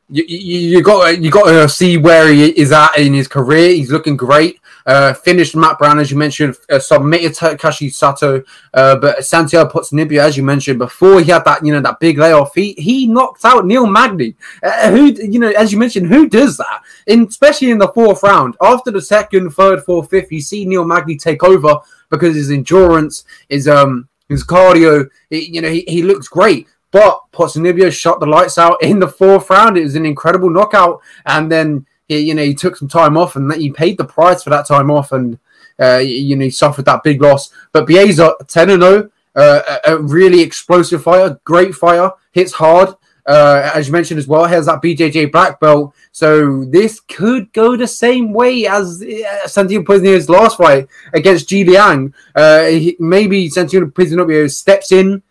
[0.09, 3.69] you, you, you got you got to see where he is at in his career.
[3.69, 4.59] He's looking great.
[4.85, 10.19] Uh, finished Matt Brown, as you mentioned, uh, submitted Takashi Sato, uh, but Santiago Ponzinibbio,
[10.19, 12.53] as you mentioned before, he had that you know that big layoff.
[12.55, 14.35] He he knocked out Neil Magny.
[14.63, 16.81] Uh, who you know, as you mentioned, who does that?
[17.07, 20.85] In especially in the fourth round, after the second, third, fourth, fifth, you see Neil
[20.85, 21.75] Magny take over
[22.09, 26.67] because his endurance, his um his cardio, he, you know, he, he looks great.
[26.91, 29.77] But Ponzinibbio shot the lights out in the fourth round.
[29.77, 33.35] It was an incredible knockout, and then he, you know, he took some time off
[33.35, 35.39] and he paid the price for that time off and,
[35.79, 37.51] uh, you know, he suffered that big loss.
[37.71, 42.95] But Baeza, 10 0, uh, a, really explosive fighter, great fighter, hits hard.
[43.25, 45.93] Uh, as you mentioned as well, has that BJJ black belt.
[46.11, 51.63] So this could go the same way as uh, Santiago Ponzinibbio's last fight against Ji
[51.63, 52.13] Liang.
[52.35, 55.21] Uh, he, maybe Santiago Ponzinibbio steps in,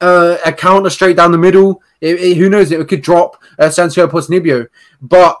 [0.00, 1.82] uh, a counter straight down the middle.
[2.00, 2.72] It, it, who knows?
[2.72, 4.68] It could drop uh, Santiago Ponzinibbio.
[5.02, 5.38] But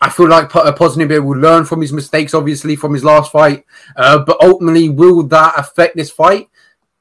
[0.00, 3.64] I feel like uh, Ponzinibbio will learn from his mistakes, obviously, from his last fight.
[3.96, 6.48] Uh, but ultimately, will that affect this fight?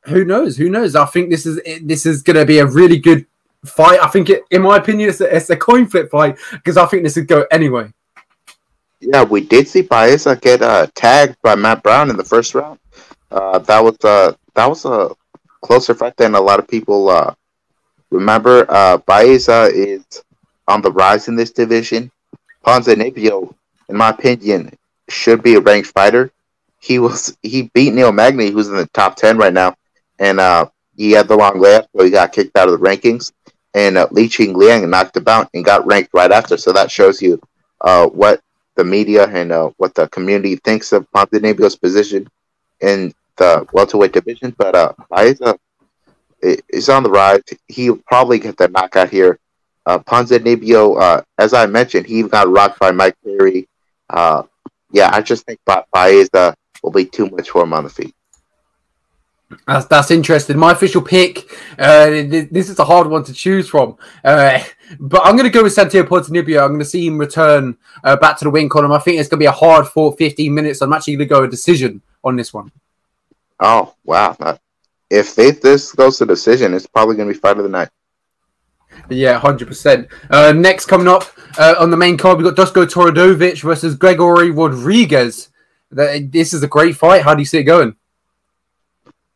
[0.05, 0.55] Who knows?
[0.55, 0.95] Who knows?
[0.95, 3.25] I think this is this is going to be a really good
[3.65, 3.99] fight.
[4.01, 6.85] I think, it, in my opinion, it's a, it's a coin flip fight because I
[6.85, 7.91] think this would go anyway.
[9.01, 12.79] Yeah, we did see Baeza get uh, tagged by Matt Brown in the first round.
[13.29, 15.09] Uh, that was uh, that was a
[15.61, 17.33] closer fight than a lot of people uh,
[18.09, 18.65] remember.
[18.69, 20.05] Uh, Baeza is
[20.67, 22.09] on the rise in this division.
[22.65, 23.53] Ponzinibbio,
[23.89, 24.71] in my opinion,
[25.09, 26.31] should be a ranked fighter.
[26.81, 29.75] He was he beat Neil Magny, who's in the top ten right now,
[30.19, 33.31] and uh, he had the long layup, so he got kicked out of the rankings.
[33.73, 36.57] And uh, Li Jingliang knocked him out and got ranked right after.
[36.57, 37.41] So that shows you
[37.81, 38.41] uh, what
[38.75, 42.27] the media and uh, what the community thinks of Ponzinibbio's position
[42.79, 44.55] in the welterweight division.
[44.57, 45.59] But uh, Baeza
[46.41, 47.41] is on the rise.
[47.67, 49.39] He'll probably get the knockout here
[49.85, 53.67] uh, Ponzinibbio, uh, as I mentioned, he got rocked by Mike Perry.
[54.09, 54.43] Uh,
[54.91, 58.15] yeah, I just think Baeza will be too much for him on the feet.
[59.67, 60.57] That's, that's interesting.
[60.57, 61.49] My official pick.
[61.77, 62.07] Uh,
[62.51, 64.59] this is a hard one to choose from, uh,
[64.99, 66.61] but I'm going to go with Santiago Ponzinibbio.
[66.61, 68.91] I'm going to see him return uh, back to the win column.
[68.91, 70.81] I think it's going to be a hard for 15 minutes.
[70.81, 72.71] I'm actually going to go a decision on this one.
[73.59, 74.35] Oh wow!
[75.09, 77.89] If they, this goes to decision, it's probably going to be fight of the night.
[79.09, 80.07] Yeah, hundred uh, percent.
[80.31, 81.23] Next, coming up
[81.57, 85.49] uh, on the main card, we got Dusko Todorovic versus Gregory Rodrigues.
[85.91, 87.21] This is a great fight.
[87.21, 87.95] How do you see it going?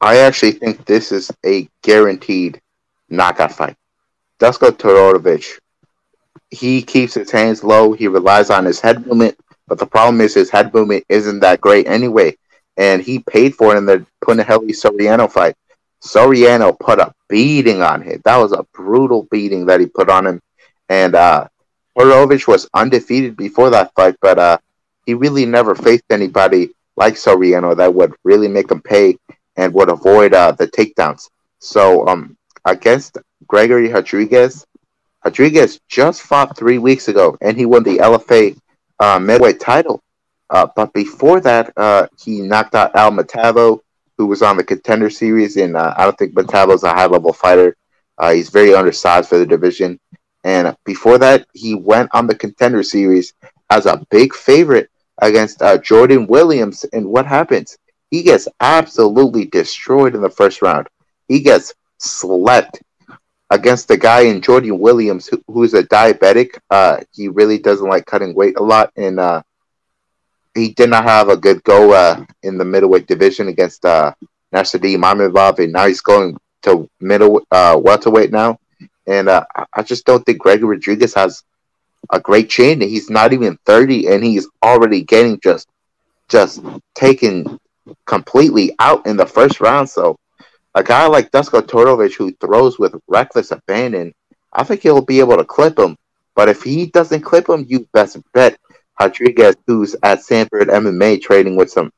[0.01, 2.61] I actually think this is a guaranteed
[3.09, 3.75] knockout fight.
[4.39, 5.59] Dusko Todorovic,
[6.49, 7.93] he keeps his hands low.
[7.93, 11.61] He relies on his head movement, but the problem is his head movement isn't that
[11.61, 12.37] great anyway.
[12.77, 15.55] And he paid for it in the Punahele Soriano fight.
[16.01, 18.21] Soriano put a beating on him.
[18.25, 20.41] That was a brutal beating that he put on him.
[20.87, 21.47] And uh
[21.97, 24.57] Todorovic was undefeated before that fight, but uh
[25.05, 29.17] he really never faced anybody like Soriano that would really make him pay
[29.55, 31.29] and would avoid uh, the takedowns.
[31.59, 34.65] So um, against Gregory Rodrigues,
[35.25, 38.55] Rodrigues just fought three weeks ago, and he won the LFA
[38.99, 40.01] uh, middleweight title.
[40.49, 43.79] Uh, but before that, uh, he knocked out Al Matavao,
[44.19, 45.55] who was on the contender series.
[45.55, 47.77] And uh, I don't think Matavao's a high level fighter.
[48.17, 49.97] Uh, he's very undersized for the division.
[50.43, 53.33] And before that, he went on the contender series
[53.69, 54.89] as a big favorite
[55.21, 56.83] against uh, Jordan Williams.
[56.91, 57.77] And what happens?
[58.11, 60.87] He gets absolutely destroyed in the first round.
[61.29, 62.81] He gets slept
[63.51, 66.57] against the guy in Jordan Williams, who, who's a diabetic.
[66.69, 69.41] Uh, he really doesn't like cutting weight a lot, and uh,
[70.55, 74.13] he did not have a good go uh, in the middleweight division against uh,
[74.53, 78.59] Nassourdine Imavov, and now he's going to middle uh, welterweight now.
[79.07, 81.43] And uh, I just don't think Gregory Rodrigues has
[82.11, 82.81] a great chin.
[82.81, 85.67] He's not even thirty, and he's already getting just
[86.27, 86.61] just
[86.95, 87.59] taken
[88.05, 89.89] completely out in the first round.
[89.89, 90.17] So
[90.75, 94.13] a guy like Dusko Todorovic who throws with reckless abandon,
[94.53, 95.97] I think he'll be able to clip him.
[96.35, 98.59] But if he doesn't clip him, you best bet
[98.99, 101.91] Rodrigues, who's at Sanford MMA training with some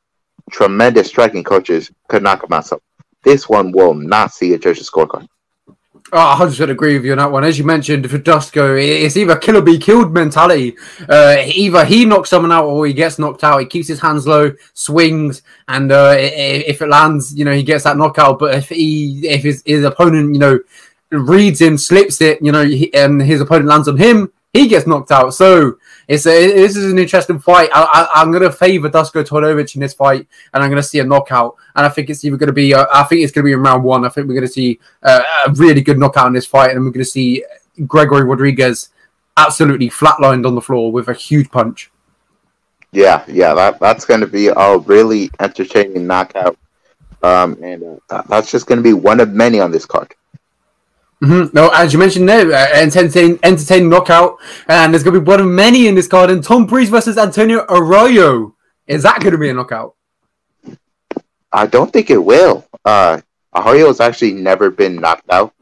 [0.51, 2.65] tremendous striking coaches, could knock him out.
[2.65, 2.81] So
[3.23, 5.27] this one will not see a judge's scorecard.
[6.13, 7.45] Oh, I 100% agree with you on that one.
[7.45, 10.75] As you mentioned, for Dusko, it's either kill or be killed mentality.
[11.07, 13.59] Uh, either he knocks someone out or he gets knocked out.
[13.59, 17.85] He keeps his hands low, swings, and uh, if it lands, you know, he gets
[17.85, 18.39] that knockout.
[18.39, 20.59] But if he, if his, his opponent, you know,
[21.11, 24.87] reads him, slips it, you know, he, and his opponent lands on him, he gets
[24.87, 25.33] knocked out.
[25.33, 25.77] So
[26.11, 27.69] it's a, this is an interesting fight.
[27.73, 30.99] I, am going to favor Dusko Todorovic in this fight, and I'm going to see
[30.99, 31.55] a knockout.
[31.73, 33.53] And I think it's either going to be, uh, I think it's going to be
[33.53, 34.03] in round one.
[34.03, 36.81] I think we're going to see uh, a really good knockout in this fight, and
[36.81, 37.45] we're going to see
[37.87, 38.89] Gregory Rodrigues
[39.37, 41.89] absolutely flatlined on the floor with a huge punch.
[42.91, 46.57] Yeah, yeah, that, that's going to be a really entertaining knockout.
[47.23, 50.13] Um, and uh, that's just going to be one of many on this card.
[51.21, 51.55] Mm-hmm.
[51.55, 55.39] No, as you mentioned there, uh, entertaining, entertaining knockout, and there's going to be one
[55.39, 56.31] of many in this card.
[56.31, 58.55] And Tom Breese versus Antonio Arroyo.
[58.87, 59.95] Is that going to be a knockout?
[61.51, 62.65] I don't think it will.
[62.83, 63.21] Uh,
[63.55, 65.53] Arroyo's actually never been knocked out.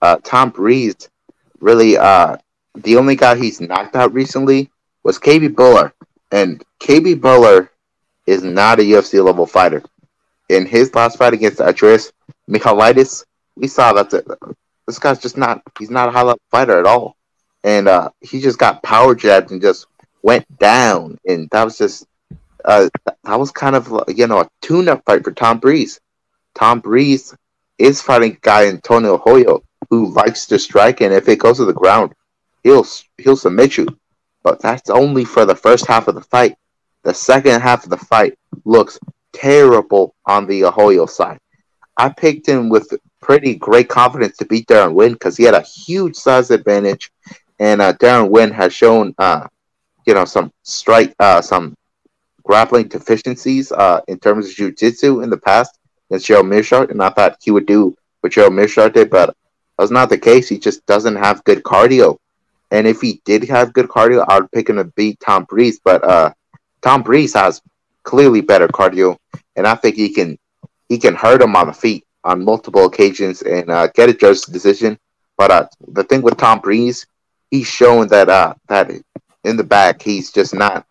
[0.00, 1.08] Uh, Tom Breese,
[1.58, 2.36] really, uh,
[2.74, 4.70] the only guy he's knocked out recently
[5.02, 5.92] was KB Bhullar,
[6.30, 7.70] and KB Bhullar
[8.26, 9.82] is not a UFC level fighter.
[10.48, 12.12] In his last fight against Andreas
[12.48, 13.24] Michailidis,
[13.56, 14.54] we saw that the,
[14.88, 17.14] this guy's just not he's not a high level fighter at all.
[17.62, 19.86] And uh, he just got power jabbed and just
[20.22, 21.18] went down.
[21.26, 22.06] And that was just
[22.64, 26.00] uh, that was kind of you know a tune up fight for Tom Breese.
[26.54, 27.36] Tom Breese
[27.76, 31.72] is fighting guy Antonio Arroyo who likes to strike, and if it goes to the
[31.72, 32.14] ground,
[32.62, 32.86] he'll
[33.18, 33.86] he'll submit you.
[34.42, 36.56] But that's only for the first half of the fight.
[37.02, 38.98] The second half of the fight looks
[39.34, 41.38] terrible on the Arroyo side.
[41.96, 45.62] I picked him with pretty great confidence to beat Deron Winn because he had a
[45.62, 47.10] huge size advantage,
[47.58, 49.46] and uh, Deron Winn has shown, uh,
[50.06, 51.74] you know, some strike, uh, some
[52.42, 55.78] grappling deficiencies uh, in terms of jiu-jitsu in the past
[56.10, 59.36] against Gerald Meerschaert, and I thought he would do what Gerald Meerschaert did, but
[59.78, 60.48] that's not the case.
[60.48, 62.18] He just doesn't have good cardio,
[62.70, 65.80] and if he did have good cardio, I would pick him to beat Tom Breese,
[65.84, 66.32] but uh,
[66.82, 67.60] Tom Breese has
[68.04, 69.18] clearly better cardio,
[69.56, 70.38] and I think he can
[70.88, 74.42] he can hurt him on the feet on multiple occasions and uh, get a judge's
[74.42, 74.98] decision.
[75.38, 77.06] But uh, the thing with Tom Breese,
[77.50, 78.90] he's shown that uh, that
[79.44, 80.86] in the back he's just not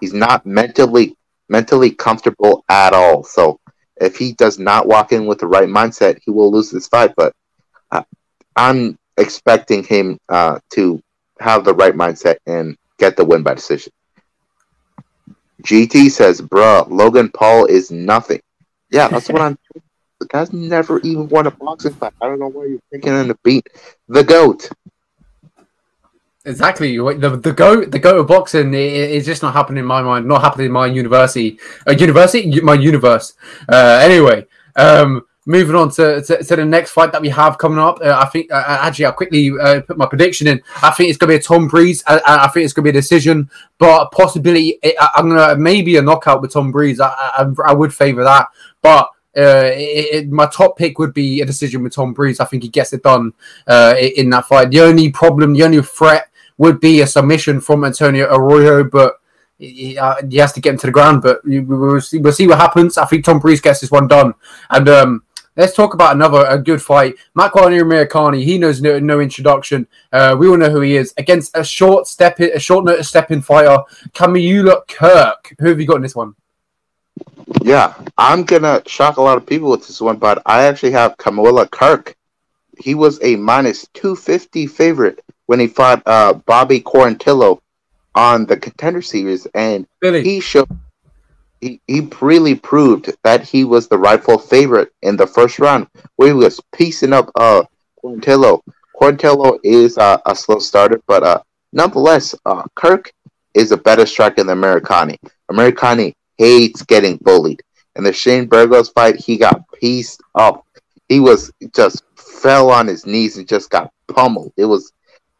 [0.00, 1.16] he's not mentally
[1.48, 3.22] mentally comfortable at all.
[3.22, 3.60] So
[4.00, 7.14] if he does not walk in with the right mindset, he will lose this fight.
[7.16, 7.32] But
[7.92, 8.02] uh,
[8.56, 11.00] I'm expecting him uh, to
[11.38, 13.92] have the right mindset and get the win by decision.
[15.62, 18.40] GT says, "Bruh, Logan Paul is nothing."
[18.90, 19.58] Yeah, that's what I'm.
[20.20, 22.14] The guy's never even won a boxing fight.
[22.20, 23.66] I don't know why you're thinking him to beat
[24.08, 24.70] the goat.
[26.46, 26.96] Exactly.
[26.96, 30.26] The the goat the goat of boxing is just not happening in my mind.
[30.26, 31.58] Not happening in my university.
[31.86, 33.34] Uh, university, my universe.
[33.68, 34.46] Uh, anyway,
[34.76, 37.98] um, moving on to, to, to, the next fight that we have coming up.
[38.00, 40.62] Uh, I think uh, uh actually I'll quickly uh, put my prediction in.
[40.82, 42.04] I think it's going to be a Tom Breese.
[42.06, 45.56] I, I, think it's going to be a decision, but possibly I, am going to
[45.56, 47.00] maybe a knockout with Tom Breese.
[47.00, 48.48] I, I, I would favor that,
[48.82, 49.10] but.
[49.36, 52.40] Uh, it, it, my top pick would be a decision with Tom Breese.
[52.40, 53.32] I think he gets it done
[53.66, 54.70] uh, in that fight.
[54.70, 59.20] The only problem, the only threat would be a submission from Antonio Arroyo, but
[59.58, 61.22] he, uh, he has to get into the ground.
[61.22, 62.96] But we'll see, we'll see what happens.
[62.96, 64.34] I think Tom Breese gets this one done.
[64.70, 65.22] And um,
[65.56, 67.14] Let's talk about another a good fight.
[67.34, 69.86] Makwan Amirkhani, he knows no, no introduction.
[70.12, 71.14] Uh, we all know who he is.
[71.16, 73.78] Against a short step, a short notice step in fighter,
[74.10, 75.54] Kamuela Kirk.
[75.58, 76.34] Who have you got in this one?
[77.62, 81.16] Yeah, I'm gonna shock a lot of people with this one, but I actually have
[81.16, 82.16] Kamuela Kirk.
[82.78, 87.60] He was a minus 250 favorite when he fought uh, Bobby Quarantillo
[88.14, 90.24] on the contender series, and really?
[90.24, 90.68] he showed
[91.60, 95.86] he, he really proved that he was the rightful favorite in the first round
[96.16, 97.62] where he was piecing up uh
[98.02, 98.60] Quarantillo.
[99.00, 101.40] Quarantillo is uh, a slow starter, but uh
[101.72, 103.12] nonetheless, uh Kirk
[103.54, 105.16] is a better striker than Americani.
[105.50, 107.62] Amirkhani hates getting bullied.
[107.96, 110.66] In the Shane Burgos fight, he got pieced up.
[111.08, 114.52] He was just fell on his knees and just got pummeled.
[114.56, 114.92] It was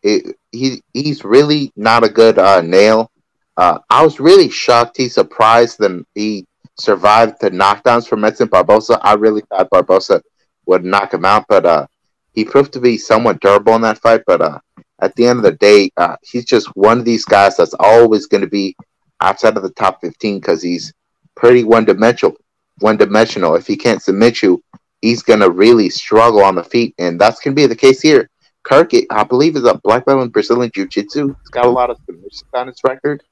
[0.03, 3.11] it, he he's really not a good uh, nail
[3.57, 4.97] uh, I was really shocked.
[4.97, 6.07] He surprised them.
[6.15, 6.47] He
[6.79, 9.01] survived the knockdowns from Edson Barboza.
[9.03, 10.23] I really thought Barboza
[10.67, 11.87] would knock him out, but uh,
[12.33, 14.23] he proved to be somewhat durable in that fight.
[14.27, 14.59] But uh,
[15.01, 18.27] at the end of the day, uh, he's just one of these guys that's always
[18.27, 18.77] going to be
[19.21, 20.93] outside of the top 15 because he's
[21.35, 22.37] pretty one dimensional.
[22.81, 23.55] One dimensional.
[23.55, 24.63] If he can't submit you,
[25.01, 28.29] he's going to really struggle on the feet, and that's to be the case here.
[28.65, 31.29] Kirk, I believe, is a black belt in Brazilian Jiu Jitsu.
[31.29, 33.23] He's got a lot of submissions on his record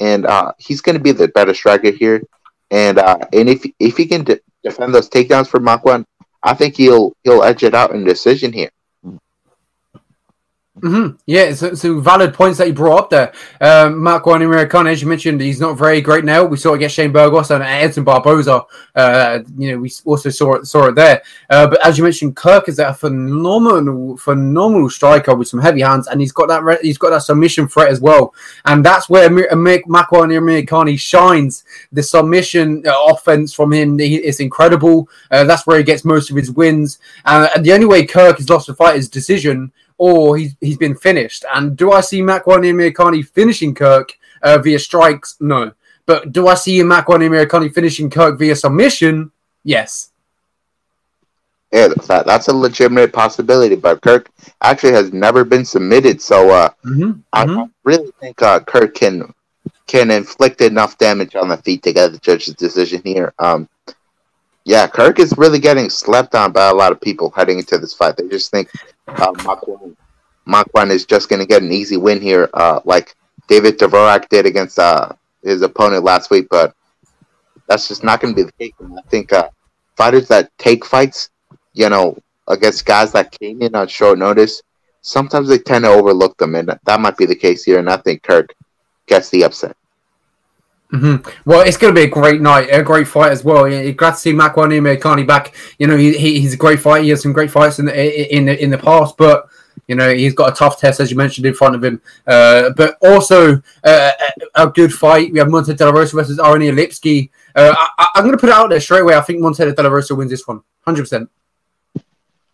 [0.00, 2.22] and uh, he's going to be the better striker here.
[2.70, 6.04] And uh, and if if he can de- defend those takedowns for Makwan,
[6.42, 8.70] I think he'll he'll edge it out in decision here.
[10.78, 11.16] Mm-hmm.
[11.26, 13.32] Yeah, so, so valid points that you brought up there.
[13.60, 16.44] Um, Mark Amirkhani, as you mentioned, he's not very great now.
[16.44, 18.64] We saw it get Shane Burgos and Edson Barboza.
[18.94, 21.22] Uh, you know, we also saw it saw it there.
[21.50, 26.06] Uh, but as you mentioned, Kirk is a phenomenal, phenomenal striker with some heavy hands,
[26.06, 28.32] and he's got that re- he's got that submission threat as well.
[28.64, 31.64] And that's where Makwan Amirkhani shines.
[31.90, 35.08] The submission uh, offense from him is incredible.
[35.32, 37.00] Uh, that's where he gets most of his wins.
[37.24, 40.78] Uh, and the only way Kirk has lost a fight is decision or he's he's
[40.78, 41.44] been finished.
[41.54, 45.36] And do I see Makwan Amirkhani finishing Kirk uh, via strikes?
[45.40, 45.72] No.
[46.06, 49.30] But do I see Makwan Amirkhani finishing Kirk via submission?
[49.62, 50.10] Yes.
[51.70, 53.76] Yeah, that, that's a legitimate possibility.
[53.76, 54.30] But Kirk
[54.62, 57.20] actually has never been submitted, so uh, mm-hmm.
[57.34, 57.70] I mm-hmm.
[57.84, 59.34] really think uh, Kirk can
[59.86, 63.34] can inflict enough damage on the feet to get the judge's decision here.
[63.38, 63.68] Um,
[64.64, 67.94] yeah, Kirk is really getting slept on by a lot of people heading into this
[67.94, 68.16] fight.
[68.16, 68.70] They just think
[69.08, 69.32] uh,
[70.46, 73.14] Makwan, is just going to get an easy win here, uh, like
[73.48, 75.10] David Dvorak did against uh,
[75.42, 76.48] his opponent last week.
[76.50, 76.74] But
[77.66, 78.74] that's just not going to be the case.
[78.80, 79.48] And I think uh,
[79.96, 81.30] fighters that take fights,
[81.72, 84.62] you know, against guys that came in on short notice,
[85.00, 87.78] sometimes they tend to overlook them, and that might be the case here.
[87.78, 88.54] And I think Kirk
[89.06, 89.76] gets the upset.
[90.92, 91.48] Mm-hmm.
[91.48, 93.62] Well, it's going to be a great night, a great fight as well.
[93.92, 95.54] Glad to see Makwan Amirkhani back.
[95.78, 97.04] You know, he, he's a great fight.
[97.04, 99.48] He has some great fights in the, in the, in the past, but
[99.86, 102.00] you know he's got a tough test as you mentioned in front of him.
[102.26, 104.10] Uh, but also uh,
[104.54, 105.32] a, good fight.
[105.32, 107.30] We have Monte De La Rosa versus Ariane Lipski.
[107.54, 109.14] Uh, I, am going to put it out there straight away.
[109.14, 111.28] I think Monte De La Rosa wins this one, hundred percent.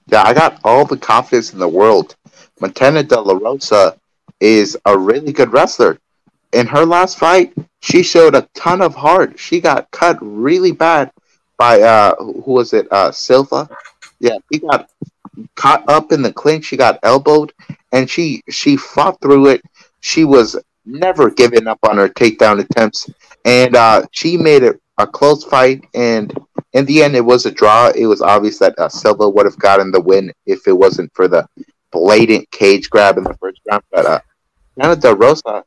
[0.09, 2.17] Yeah, I got all the confidence in the world.
[2.61, 3.99] Montana De La Rosa
[4.41, 5.99] is a really good wrestler
[6.53, 9.39] in her last fight, she showed a ton of heart.
[9.39, 11.11] She got cut really bad
[11.59, 12.91] by uh who was it?
[12.91, 13.69] Uh Silva.
[14.19, 14.91] Yeah, he got
[15.55, 16.65] caught up in the clinch.
[16.67, 17.53] She got elbowed,
[17.93, 19.63] and she she fought through it.
[20.01, 23.09] She was never giving up on her takedown attempts,
[23.45, 25.85] and uh, she made it a close fight.
[25.95, 26.33] And
[26.73, 27.91] in the end, it was a draw.
[27.95, 31.29] It was obvious that uh, Silva would have gotten the win if it wasn't for
[31.29, 31.47] the
[31.91, 33.83] blatant cage grab in the first round.
[33.91, 34.21] But uh,
[34.77, 35.65] Nana De Rosa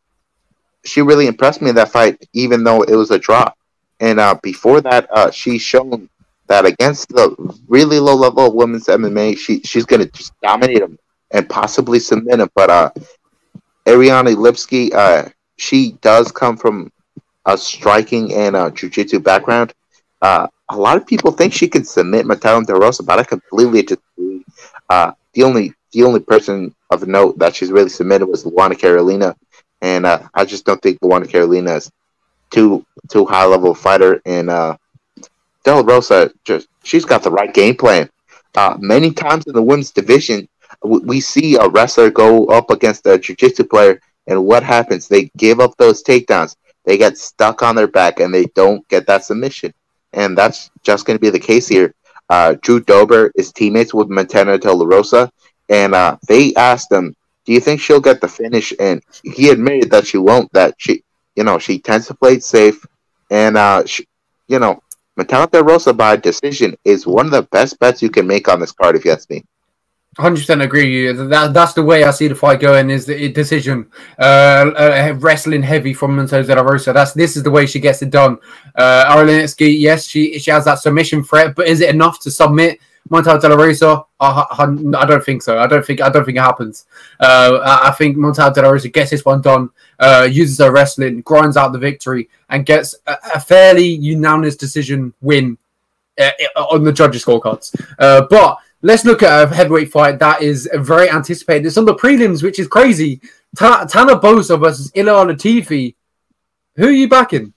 [0.85, 3.51] she really impressed me in that fight, even though it was a draw.
[3.99, 6.09] And uh, before that, uh, she's shown
[6.47, 7.35] that against the
[7.67, 10.97] really low level of women's MMA, she she's gonna just dominate them
[11.31, 12.49] and possibly submit them.
[12.55, 12.91] But uh,
[13.87, 16.91] Ariane Lipski, uh, she does come from
[17.45, 19.73] a striking and a jiu-jitsu background.
[20.21, 23.81] Uh, a lot of people think she can submit Matilda De Rosa, but I completely
[23.81, 24.43] disagree.
[24.89, 29.35] Uh, the only the only person of note that she's really submitted was Luana Carolina,
[29.81, 31.91] and uh, I just don't think Luana Carolina is
[32.49, 34.21] too too high level fighter.
[34.25, 34.77] And uh,
[35.63, 38.09] De La Rosa just she's got the right game plan.
[38.55, 40.47] Uh, many times in the women's division,
[40.83, 45.07] we, we see a wrestler go up against a jiu-jitsu player, and what happens?
[45.07, 46.55] They give up those takedowns.
[46.85, 49.73] They get stuck on their back, and they don't get that submission.
[50.13, 51.93] And that's just going to be the case here.
[52.29, 55.31] Uh, Drew Dober is teammates with Montana De La Rosa,
[55.69, 57.15] and uh, they asked him,
[57.49, 60.53] "Do you think she'll get the finish?" And he admitted that she won't.
[60.53, 61.03] That she,
[61.35, 62.85] you know, she tends to play safe,
[63.31, 64.05] and uh, she,
[64.47, 64.83] you know,
[65.17, 68.71] Metallica Rosa by decision is one of the best bets you can make on this
[68.71, 69.43] card, if you ask me.
[70.15, 71.07] Hundred percent agree.
[71.07, 71.27] With you.
[71.27, 72.91] That that's the way I see the fight going.
[72.91, 73.89] Is the decision,
[74.19, 76.93] uh, uh wrestling heavy from Montana De Rosa.
[76.93, 78.37] That's this is the way she gets it done.
[78.75, 82.79] Uh, Arlinitsky, yes, she she has that submission threat, but is it enough to submit
[83.09, 84.03] Montana De La Rosa?
[84.19, 85.57] I, I, I, don't think so.
[85.57, 86.85] I don't think I don't think it happens.
[87.19, 90.71] Uh, I, I think Montana De La Rosa gets this one done uh, uses her
[90.71, 95.57] wrestling, grinds out the victory, and gets a, a fairly unanimous decision win
[96.19, 97.75] uh, on the judges' scorecards.
[97.97, 101.65] Uh, but let's look at a heavyweight fight that is very anticipated.
[101.65, 103.21] It's on the prelims, which is crazy.
[103.57, 105.95] Ta- Tanner Boser versus Ilir Latifi.
[106.75, 107.53] Who are you backing?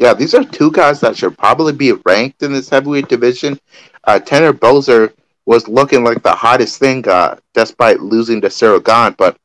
[0.00, 3.60] Yeah, these are two guys that should probably be ranked in this heavyweight division.
[4.04, 5.12] Uh, Tanner Boser
[5.44, 9.36] was looking like the hottest thing, uh, despite losing to Gane, but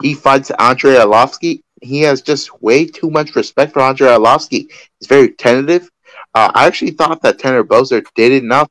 [0.00, 1.60] he fights Andrei Arlovski.
[1.82, 4.70] He has just way too much respect for Andrei Arlovski.
[5.00, 5.90] He's very tentative.
[6.32, 8.70] Uh, I actually thought that Tanner Boser did enough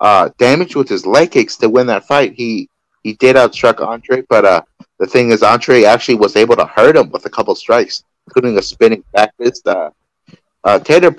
[0.00, 2.32] uh, damage with his leg kicks to win that fight.
[2.32, 2.70] He
[3.02, 4.62] he did outstruck Andre, but uh,
[4.98, 8.56] the thing is, Andre actually was able to hurt him with a couple strikes, including
[8.56, 9.66] a spinning back fist.
[9.66, 9.90] Uh,
[10.64, 11.12] uh, Tanner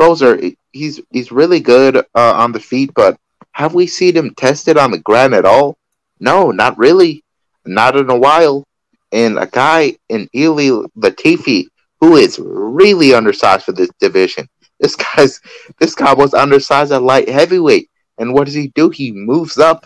[0.71, 3.17] he's he's really good uh, on the feet, but
[3.51, 5.77] have we seen him tested on the ground at all?
[6.19, 7.23] No, not really,
[7.65, 8.65] not in a while
[9.11, 11.65] and a guy in Ilir Latifi
[11.99, 14.47] who is really undersized for this division.
[14.79, 15.39] This guy's
[15.79, 18.89] this guy was undersized at light heavyweight, and what does he do?
[18.89, 19.85] He moves up,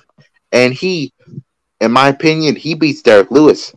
[0.51, 1.11] and he,
[1.81, 3.73] in my opinion, he beats Derrick Lewis.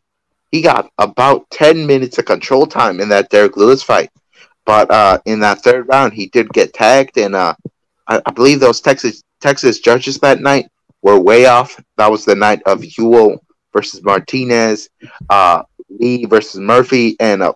[0.52, 4.10] He got about ten minutes of control time in that Derrick Lewis fight,
[4.68, 7.54] but uh, in that third round, he did get tagged, and uh,
[8.06, 11.82] I, I believe those Texas Texas judges that night were way off.
[11.96, 13.42] That was the night of Ewell
[13.72, 14.90] versus Martinez,
[15.30, 17.54] uh, Lee versus Murphy, and uh,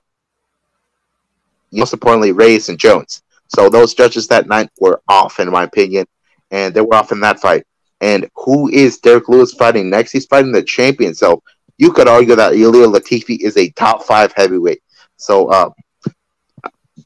[1.70, 3.22] most importantly, Reyes and Jones.
[3.48, 6.06] So those judges that night were off, in my opinion,
[6.50, 7.66] and they were off in that fight.
[8.00, 10.12] And who is Derrick Lewis fighting next?
[10.12, 11.14] He's fighting the champion.
[11.14, 11.42] So
[11.76, 14.82] you could argue that Ilir Latifi is a top five heavyweight.
[15.18, 15.68] So uh,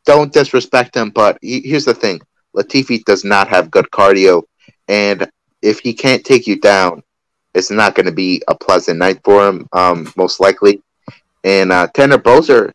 [0.05, 2.21] don't disrespect him, but he, here's the thing:
[2.57, 4.43] Latifi does not have good cardio,
[4.89, 5.29] and
[5.63, 7.03] if he can't take you down,
[7.55, 10.83] it's not going to be a pleasant night for him, um, most likely.
[11.45, 12.73] And uh, Tanner Boser,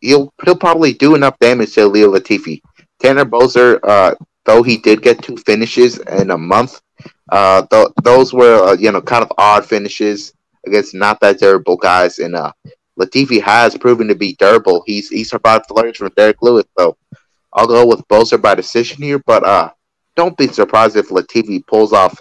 [0.00, 2.60] he'll he'll probably do enough damage to Leo Latifi.
[3.00, 4.14] Tanner Boser, uh,
[4.44, 6.80] though he did get two finishes in a month,
[7.30, 10.34] uh, th- those were uh, you know kind of odd finishes
[10.66, 12.18] against not that durable guys.
[12.18, 12.36] And
[12.98, 14.82] Latifi has proven to be durable.
[14.86, 16.96] He's he survived flurries from Derrick Lewis, so
[17.52, 19.18] I'll go with Boser by decision here.
[19.20, 19.70] But uh,
[20.16, 22.20] don't be surprised if Latifi pulls off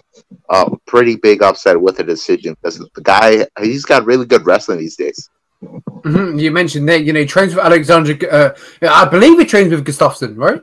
[0.49, 4.79] a pretty big upset with a decision because the guy he's got really good wrestling
[4.79, 5.29] these days.
[5.63, 6.37] Mm-hmm.
[6.37, 8.15] You mentioned that you know he trains with Alexander.
[8.31, 8.49] Uh,
[8.87, 10.61] I believe he trains with Gustafsson, right?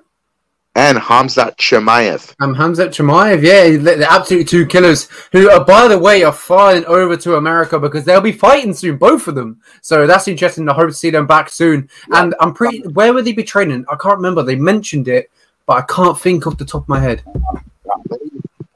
[0.77, 2.35] And Hamzat Chimaev.
[2.41, 6.85] Um, Hamzat Chimaev, yeah, the absolutely two killers who, uh, by the way, are flying
[6.87, 9.61] over to America because they'll be fighting soon, both of them.
[9.83, 10.69] So that's interesting.
[10.69, 11.89] I hope to see them back soon.
[12.11, 12.25] Yeah.
[12.25, 12.81] And I'm pretty.
[12.89, 13.85] Where would they be training?
[13.89, 14.43] I can't remember.
[14.43, 15.31] They mentioned it,
[15.67, 17.23] but I can't think off the top of my head.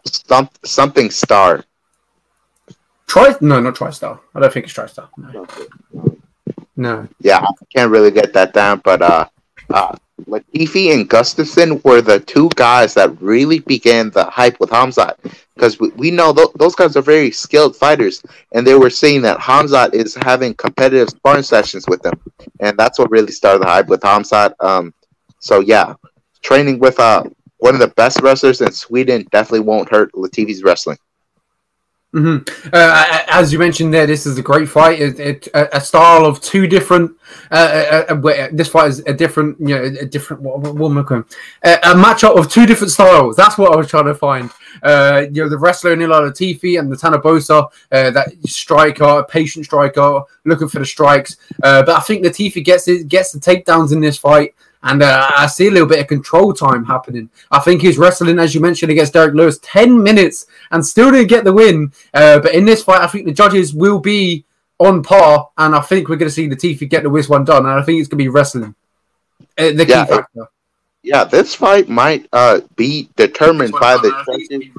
[0.05, 1.65] Some, something star.
[3.09, 4.21] Try no, not TriStar.
[4.35, 5.09] I don't think it's TriStar.
[5.17, 5.47] No.
[6.77, 7.09] no.
[7.21, 9.27] Yeah, I can't really get that down, but uh,
[9.71, 9.97] uh,
[10.27, 15.15] Latifi and Gustafsson were the two guys that really began the hype with Hamzat
[15.55, 19.23] because we, we know th- those guys are very skilled fighters, and they were saying
[19.23, 22.21] that Hamzat is having competitive sparring sessions with them,
[22.61, 24.55] and that's what really started the hype with Hamzat.
[24.61, 24.93] Um,
[25.41, 25.95] so yeah,
[26.43, 27.25] training with uh,
[27.59, 30.99] one of the best wrestlers in Sweden definitely won't hurt Latifi's wrestling.
[32.15, 32.71] Mm-hmm.
[32.73, 34.99] Uh, as you mentioned there, this is a great fight.
[34.99, 37.15] It, it a, style of two different.
[37.51, 40.43] Uh, uh, uh, this fight is a different, you know, a different.
[40.43, 41.69] What, what, what am I?
[41.69, 43.37] A, a matchup of two different styles.
[43.37, 44.51] That's what I was trying to find.
[44.83, 50.69] Uh, you know, the wrestler Ilir Latifi and the uh, that striker, patient striker, looking
[50.69, 51.37] for the strikes.
[51.59, 54.55] but I think Latifi gets it, gets the takedowns in this fight.
[54.83, 57.29] And uh, I see a little bit of control time happening.
[57.51, 61.29] I think he's wrestling, as you mentioned, against Derrick Lewis, 10 minutes and still didn't
[61.29, 61.93] get the win.
[62.15, 64.45] Uh, but in this fight, I think the judges will be
[64.79, 65.51] on par.
[65.59, 67.67] And I think we're going to see the Latifi get the this one done.
[67.67, 68.75] And I think it's going to be wrestling.
[69.57, 70.47] Uh, the yeah, key factor.
[71.03, 74.71] yeah, this fight might uh, be determined by the judges,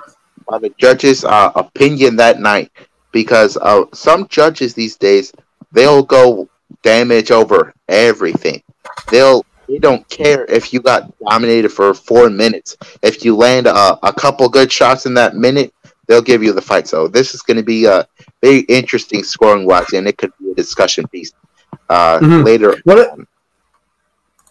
[0.50, 2.72] by the judges' uh, opinion that night,
[3.12, 5.34] because uh, some judges these days
[5.74, 6.48] they'll go
[6.82, 8.64] damage over everything.
[9.12, 12.76] They'll they don't care if you got dominated for four minutes.
[13.04, 15.74] If you land a, a couple good shots in that minute,
[16.08, 16.88] they'll give you the fight.
[16.88, 18.08] So this is going to be a
[18.42, 21.34] very interesting scoring wise, and it could be a discussion piece
[21.90, 22.44] uh, mm-hmm.
[22.44, 22.82] later.
[22.84, 23.16] Well,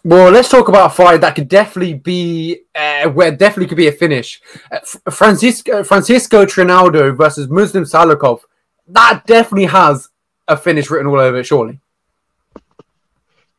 [0.05, 3.89] well, let's talk about a fight that could definitely be uh, where definitely could be
[3.89, 4.41] a finish.
[4.71, 8.39] Uh, Francisco Francisco Trinaldo versus Muslim Salikhov.
[8.87, 10.07] That definitely has
[10.47, 11.81] a finish written all over it, surely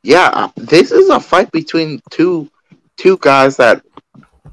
[0.03, 2.51] yeah, this is a fight between two
[2.97, 3.83] two guys that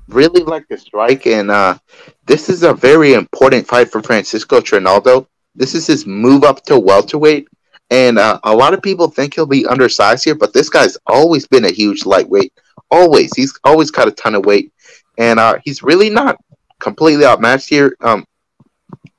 [0.08, 1.78] really like to strike, and uh,
[2.26, 5.28] this is a very important fight for Francisco Trinaldo.
[5.56, 7.48] This is his move up to welterweight,
[7.90, 11.48] and uh, a lot of people think he'll be undersized here, but this guy's always
[11.48, 12.54] been a huge lightweight.
[12.92, 14.72] Always, he's always got a ton of weight,
[15.18, 16.38] and uh, he's really not
[16.80, 18.26] completely outmatched here um,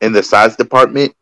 [0.01, 1.15] in the size department,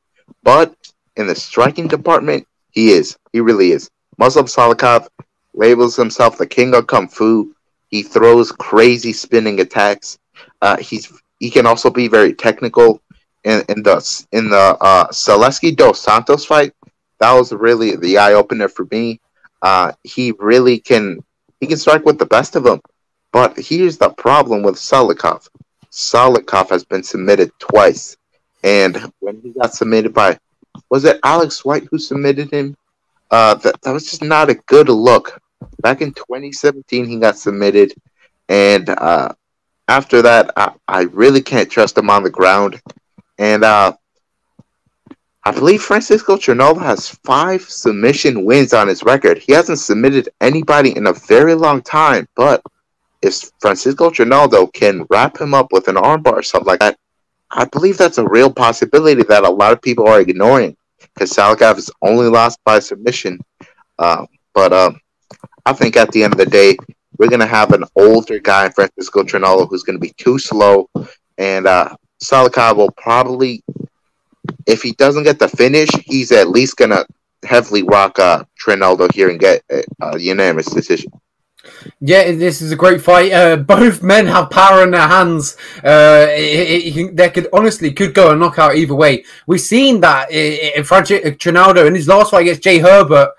[0.42, 0.74] but
[1.16, 3.16] in the striking department, he is.
[3.32, 3.90] He really is.
[4.18, 5.08] Muslim Salikhov
[5.54, 7.54] labels himself the king of kung fu.
[7.88, 10.18] He throws crazy spinning attacks.
[10.62, 13.00] Uh, he's he can also be very technical.
[13.44, 16.72] In, in the in the uh, Zaleski dos Santos fight,
[17.20, 19.20] that was really the eye opener for me.
[19.62, 21.22] Uh, he really can
[21.60, 22.80] he can strike with the best of them.
[23.32, 25.48] But here's the problem with Salikhov.
[25.92, 28.16] Salikhov has been submitted twice,
[28.64, 30.38] and when he got submitted by
[30.90, 32.76] was it Alex White who submitted him?
[33.30, 35.40] Uh, that, that was just not a good look.
[35.80, 37.94] Back in 2017, he got submitted,
[38.48, 39.30] and uh,
[39.88, 42.80] after that, I, I, really can't trust him on the ground.
[43.38, 43.94] And uh,
[45.44, 49.38] I believe Francisco Trinaldo has five submission wins on his record.
[49.38, 52.62] He hasn't submitted anybody in a very long time, but
[53.22, 56.98] if Francisco Trinaldo can wrap him up with an armbar or something like that,
[57.50, 61.78] I believe that's a real possibility that a lot of people are ignoring because Salikhov
[61.78, 63.40] is only lost by submission.
[63.98, 65.00] Uh, but um,
[65.64, 66.76] I think at the end of the day,
[67.18, 70.88] we're going to have an older guy, Francisco Trinaldo, who's going to be too slow.
[71.38, 73.62] And uh, Salikhov will probably,
[74.66, 77.06] if he doesn't get the finish, he's at least going to
[77.44, 81.10] heavily rock uh, Trinaldo here and get a unanimous decision.
[82.00, 83.32] Yeah, this is a great fight.
[83.32, 85.56] Uh, both men have power in their hands.
[85.84, 89.24] Uh, it, it, they could honestly could go a knockout either way.
[89.46, 93.30] We've seen that in Francis Trinaldo in his last fight against Jai Herbert.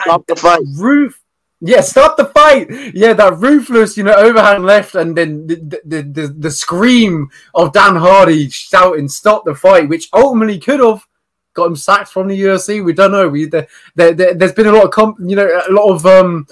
[0.00, 0.60] Stop the fight.
[0.76, 1.18] Roof.
[1.60, 2.68] Yeah, stop the fight.
[2.92, 7.72] Yeah, that ruthless, you know, overhand left, and then the the, the, the scream of
[7.72, 11.06] Dan Hardy shouting "Stop the fight," which ultimately could have
[11.54, 12.84] got him sacked from the UFC.
[12.84, 13.28] We don't know.
[13.28, 16.46] We there, there, there's been a lot of comp, you know, a lot of um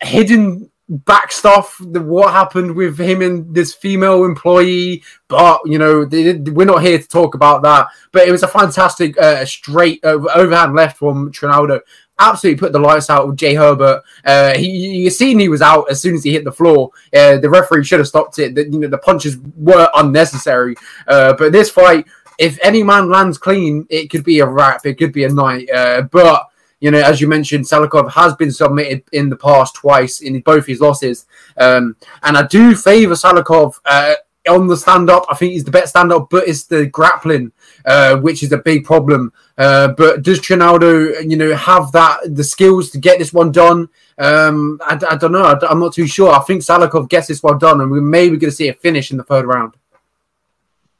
[0.00, 6.02] hidden back stuff the, what happened with him and this female employee but you know
[6.04, 10.02] they, we're not here to talk about that but it was a fantastic uh, straight
[10.02, 11.80] uh, overhand left from Trinaldo.
[12.18, 14.02] Absolutely put the lights out with Jai Herbert.
[14.24, 16.90] Uh, he you seen he was out as soon as he hit the floor.
[17.14, 18.56] Uh, the referee should have stopped it.
[18.56, 20.74] The, you know the punches were unnecessary.
[21.06, 22.06] Uh, but this fight
[22.38, 24.84] if any man lands clean it could be a wrap.
[24.84, 25.70] It could be a night.
[25.70, 26.47] Uh, but
[26.80, 30.66] you know, as you mentioned, Salikhov has been submitted in the past twice in both
[30.66, 31.26] his losses.
[31.56, 34.14] Um, and I do favour Salikhov uh,
[34.48, 35.24] on the stand up.
[35.28, 37.52] I think he's the best stand up, but it's the grappling,
[37.84, 39.32] uh, which is a big problem.
[39.56, 43.88] Uh, but does Trinaldo, you know, have that the skills to get this one done?
[44.18, 45.44] Um, I, I, don't know.
[45.44, 46.32] I, am not too sure.
[46.32, 49.10] I think Salikhov gets this one done, and we're maybe going to see a finish
[49.10, 49.74] in the third round.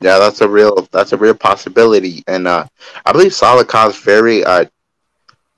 [0.01, 2.67] Yeah, that's a real that's a real possibility, and uh,
[3.05, 4.67] I believe Salikhov's very uh,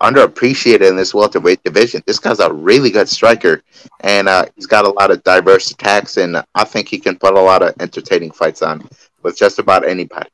[0.01, 2.03] underappreciated in this welterweight division.
[2.07, 3.63] This guy's a really good striker,
[4.01, 7.35] and uh, he's got a lot of diverse attacks, and I think he can put
[7.35, 8.89] a lot of entertaining fights on
[9.23, 10.29] with just about anybody.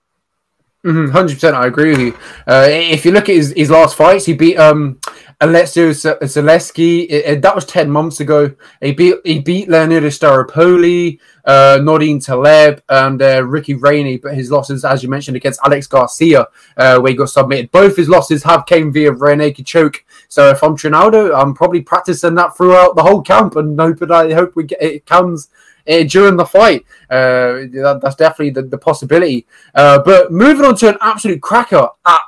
[0.82, 2.18] 100 mm-hmm, percent, I agree with you.
[2.46, 5.00] Uh, if you look at his, his last fights, he beat um,
[5.40, 7.40] Alessio Zaleski.
[7.42, 8.54] That was ten months ago.
[8.80, 14.16] He beat he beat Leonardo Staropoli, uh, Nordine Taleb, and uh, Ricky Rainey.
[14.16, 17.70] But his losses, as you mentioned, against Alex Garcia, uh, where he got submitted.
[17.70, 20.04] Both his losses have came via rear choke.
[20.28, 24.32] So if I'm Trinaldo, I'm probably practicing that throughout the whole camp, and hoping I
[24.32, 25.50] hope we get it comes
[25.88, 26.84] uh, during the fight.
[27.10, 29.46] Uh, that, that's definitely the, the possibility.
[29.74, 32.20] Uh, but moving on to an absolute cracker at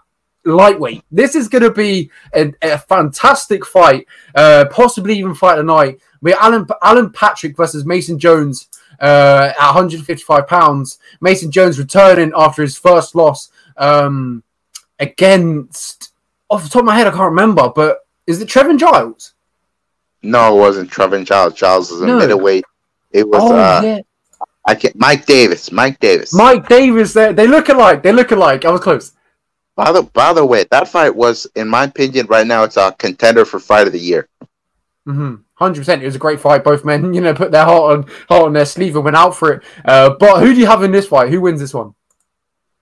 [0.55, 1.03] lightweight.
[1.11, 6.01] This is going to be a, a, fantastic fight, uh, possibly even fight tonight.
[6.21, 8.69] We Alan Alan Patrick versus Mason Jones
[9.01, 10.99] uh, at 155 pounds.
[11.21, 14.43] Mason Jones returning after his first loss um,
[14.99, 16.13] against.
[16.51, 19.35] Off the top of my head, I can't remember, but is it Trevin Giles?
[20.23, 21.53] No, it wasn't Trevin Giles.
[21.53, 22.19] Giles is a no.
[22.19, 22.65] middleweight.
[23.11, 24.01] It was Oh uh, yeah,
[24.67, 25.71] I can't Mike Davis.
[25.71, 26.35] Mike Davis.
[26.35, 27.13] Mike Davis.
[27.13, 28.03] They look alike.
[28.03, 28.65] They look alike.
[28.65, 29.13] I was close.
[29.79, 32.91] By the by the way, that fight was, in my opinion, right now it's a
[32.99, 34.29] contender for fight of the year.
[35.07, 35.37] Mm-hmm.
[35.55, 36.03] Hundred percent.
[36.03, 36.64] It was a great fight.
[36.64, 39.37] Both men, you know, put their heart on heart on their sleeve and went out
[39.37, 39.62] for it.
[39.85, 41.31] Uh, but who do you have in this fight?
[41.31, 41.95] Who wins this one?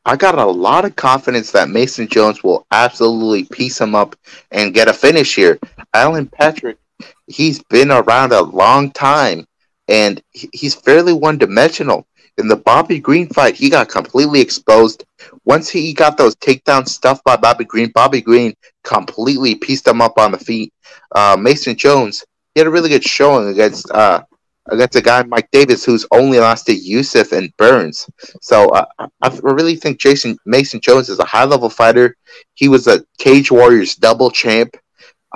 [0.07, 4.17] I got a lot of confidence that Mason Jones will absolutely piece him up
[4.51, 5.59] and get a finish here.
[5.93, 6.79] Alan Patrick,
[7.27, 9.47] he's been around a long time
[9.87, 12.07] and he's fairly one dimensional.
[12.39, 15.05] In the Bobby Green fight, he got completely exposed.
[15.45, 20.19] Once he got those takedowns stuffed by Bobby Green, Bobby Green completely pieced him up
[20.19, 20.73] on the feet.
[21.13, 22.25] Uh, Mason Jones,
[22.55, 24.23] he had a really good showing against uh,
[24.69, 28.07] against a guy Mike Davis who's only lost to Yusuf and Burns.
[28.43, 28.85] So uh,
[29.23, 32.17] I really think Jason Mason Jones is a high level fighter.
[32.55, 34.77] He was a Cage Warriors double champ.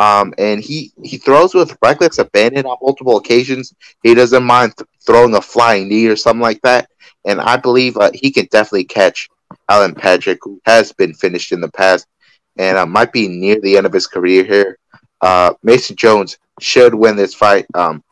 [0.00, 3.74] Um, and he, he throws with reckless abandon on multiple occasions.
[4.02, 6.88] He doesn't mind th- throwing a flying knee or something like that.
[7.26, 9.28] And I believe uh, he can definitely catch
[9.68, 12.06] Alan Patrick, who has been finished in the past
[12.56, 14.78] and uh, might be near the end of his career here.
[15.20, 17.66] Uh, Mason Jones should win this fight.
[17.74, 18.02] Um,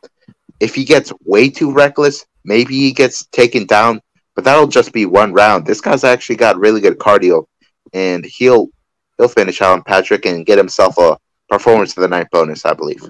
[0.61, 4.03] if he gets way too reckless, maybe he gets taken down,
[4.35, 5.65] but that'll just be one round.
[5.65, 7.47] This guy's actually got really good cardio,
[7.95, 8.69] and he'll
[9.17, 11.17] he'll finish Alan Patrick and get himself a
[11.49, 13.03] performance of the night bonus, I believe.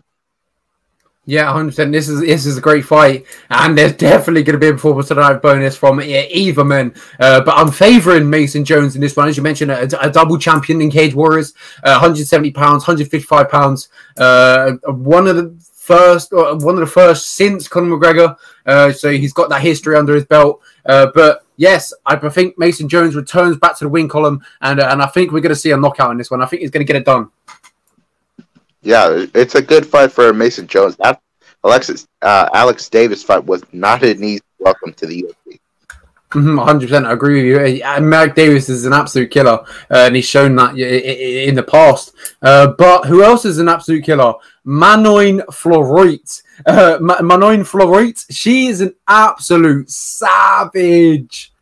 [1.29, 1.93] Yeah, hundred percent.
[1.93, 5.09] This is this is a great fight, and there's definitely going to be a performance
[5.09, 6.95] tonight bonus from either man.
[7.21, 10.39] Uh, but I'm favouring Mason Jones in this one, as you mentioned, a, a double
[10.39, 11.53] champion in Cage Warriors,
[11.85, 13.91] uh, 170 pounds, 155 pounds.
[14.17, 15.55] Uh, one of the
[15.89, 18.35] first, uh, one of the first since Conor McGregor.
[18.65, 20.63] Uh, so he's got that history under his belt.
[20.87, 25.03] Uh, but yes, I think Mason Jones returns back to the win column, and and
[25.03, 26.41] I think we're going to see a knockout in this one.
[26.41, 27.31] I think he's going to get it done.
[28.89, 30.97] Yeah, it's a good fight for Mason Jones.
[30.97, 31.21] That
[31.63, 35.61] Alexis uh, Alex Davis fight was not an easy welcome to the UFC.
[36.31, 37.05] Mhm, 100%.
[37.07, 38.01] I agree with you.
[38.01, 39.59] Mark Davis is an absolute killer,
[39.91, 42.15] uh, and he's shown that in the past.
[42.41, 44.33] Uh, but who else is an absolute killer?
[44.65, 46.43] Manon Fiorot.
[46.65, 48.25] Uh, Ma- Manon Fiorot.
[48.31, 51.53] She is an absolute savage.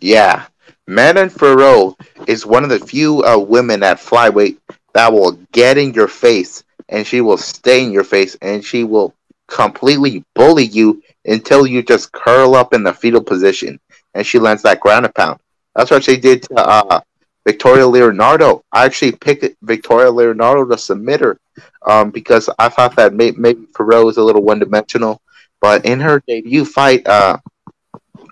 [0.00, 0.46] Yeah,
[0.88, 1.94] Manon Fiorot
[2.26, 4.58] is one of the few uh, women at flyweight
[4.96, 8.84] that will get in your face, and she will stay in your face, and she
[8.84, 9.14] will
[9.48, 13.80] completely bully you until you just curl up in the fetal position,
[14.14, 15.40] and she lands that ground and pound.
[15.76, 17.00] That's what she did to uh,
[17.46, 18.64] Victoria Leonardo.
[18.72, 21.38] I actually picked Victoria Leonardo to submit her
[21.86, 25.20] um, because I thought that may- maybe Fiorot was a little one dimensional,
[25.60, 27.38] but in her debut fight, uh,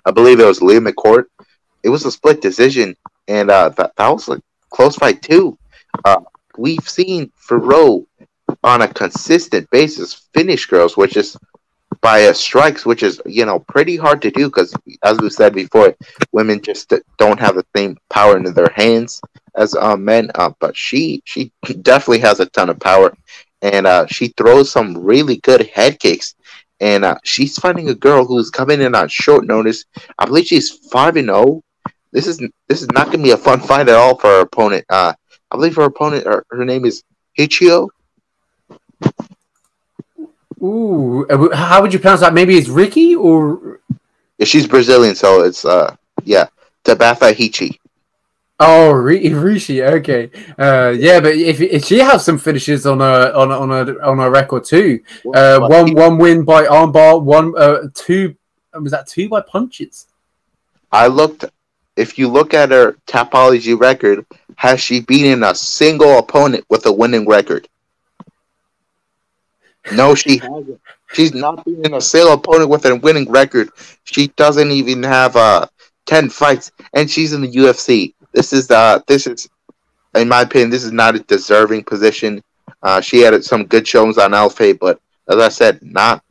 [0.05, 1.25] I believe it was Leah McCourt
[1.83, 2.95] it was a split decision,
[3.27, 4.41] and uh, that, that was a
[4.71, 5.57] close fight too.
[6.05, 6.21] Uh,
[6.57, 8.05] we've seen Fiorot
[8.63, 11.37] on a consistent basis finish girls, which is
[12.01, 15.53] by a strikes, which is you know pretty hard to do because, as we said
[15.53, 15.95] before,
[16.31, 19.21] women just don't have the same power in their hands
[19.55, 20.29] as uh, men.
[20.35, 21.51] Uh, but she she
[21.81, 23.15] definitely has a ton of power,
[23.61, 26.35] and uh, she throws some really good head kicks.
[26.81, 29.85] And uh, she's finding a girl who's coming in on short notice.
[30.19, 31.63] I believe she's five and zero
[32.15, 32.37] this is
[32.69, 34.85] this is not going to be a fun fight at all for her opponent.
[34.89, 35.13] Uh,
[35.55, 37.03] I believe her opponent, her, her name is
[37.39, 37.87] Hichio.
[40.61, 42.33] Ooh, uh, how would you pronounce that?
[42.33, 43.79] Maybe it's Ricky or
[44.37, 45.95] Yeah, she's Brazilian, so it's uh,
[46.25, 46.47] yeah,
[46.83, 47.79] Tabatha Hichi.
[48.59, 49.81] oh Ri- Rishi.
[49.81, 50.29] Okay,
[50.59, 53.99] uh, yeah, but if, if she has some finishes on her on a- on a
[54.05, 54.99] on her record too,
[55.33, 58.35] uh, one one win by armbar, one uh, two
[58.73, 60.07] was that two by punches?
[60.91, 61.45] I looked.
[61.95, 64.25] If you look at her Tapology record,
[64.55, 67.67] has she beaten a single opponent with a winning record?
[69.91, 70.81] No, she hasn't.
[71.13, 73.69] She's not beaten a single opponent with a winning record.
[74.03, 75.67] She doesn't even have uh
[76.05, 78.13] ten fights, and she's in the UFC.
[78.33, 79.49] This is uh this is,
[80.15, 82.43] in my opinion, this is not a deserving position.
[82.81, 84.99] Uh, she had some good shows on Alpha, but
[85.29, 86.23] as I said, not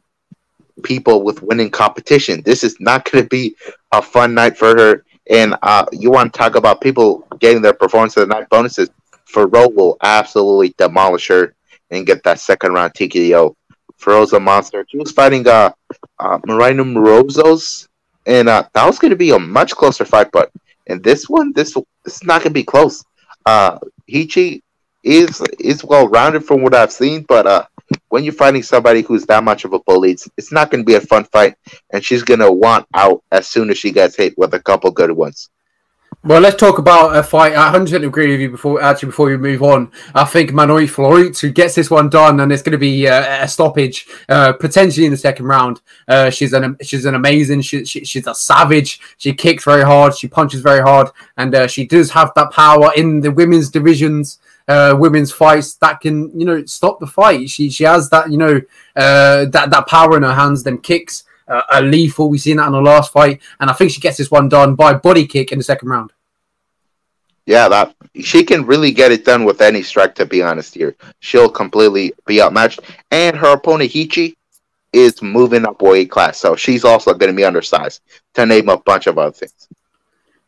[0.83, 2.43] people with winning competition.
[2.43, 3.57] This is not going to be
[3.93, 5.05] a fun night for her.
[5.31, 8.91] And uh, you want to talk about people getting their performance of the night bonuses?
[9.27, 11.55] Fiorot will absolutely demolish her
[11.91, 13.55] and get that second round TKO.
[14.01, 14.85] Fiorot's a monster.
[14.89, 15.73] She was fighting uh,
[16.19, 17.89] uh, Marina Morozos,
[18.27, 20.31] and uh, that was going to be a much closer fight.
[20.31, 20.51] But
[20.87, 23.05] in this one, this, this is not going to be close.
[23.47, 24.63] Uh, Hichi
[25.03, 27.67] is is well rounded from what I've seen, but uh,
[28.09, 30.87] when you're fighting somebody who's that much of a bully, it's, it's not going to
[30.87, 31.57] be a fun fight,
[31.93, 34.91] and she's going to want out as soon as she gets hit with a couple
[34.91, 35.51] good ones.
[36.23, 37.53] Well, let's talk about a fight.
[37.53, 39.93] I 100 agree with you before actually before we move on.
[40.15, 43.45] I think Manon Fiorot who gets this one done, and it's going to be uh,
[43.45, 45.83] a stoppage uh, potentially in the second round.
[46.09, 47.61] Uh, she's an she's an amazing.
[47.61, 49.01] She, she, she's a savage.
[49.19, 50.17] She kicks very hard.
[50.17, 54.39] She punches very hard, and uh, she does have that power in the women's divisions.
[54.67, 57.51] Uh, women's fights that can you know stop the fight.
[57.51, 58.61] She she has that you know
[58.97, 60.63] uh, that that power in her hands.
[60.63, 62.31] Them kicks uh, are lethal.
[62.31, 64.75] We've seen that in the last fight, and I think she gets this one done
[64.75, 66.13] by body kick in the second round.
[67.47, 70.15] Yeah, that she can really get it done with any strike.
[70.15, 74.35] To be honest, here she'll completely be outmatched, and her opponent Hichi
[74.95, 78.01] is moving up weight class, so she's also going to be undersized.
[78.35, 79.69] To name a bunch of other things.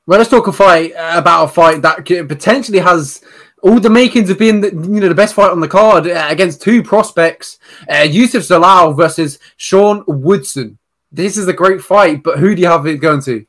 [0.07, 3.23] Well, let's talk a fight uh, about a fight that potentially has
[3.67, 6.27] all the makings of being the, you know the best fight on the card uh,
[6.31, 7.59] against two prospects,
[7.93, 10.79] uh, Youssef Zalal versus Sean Woodson.
[11.11, 13.45] This is a great fight, but who do you have it going to?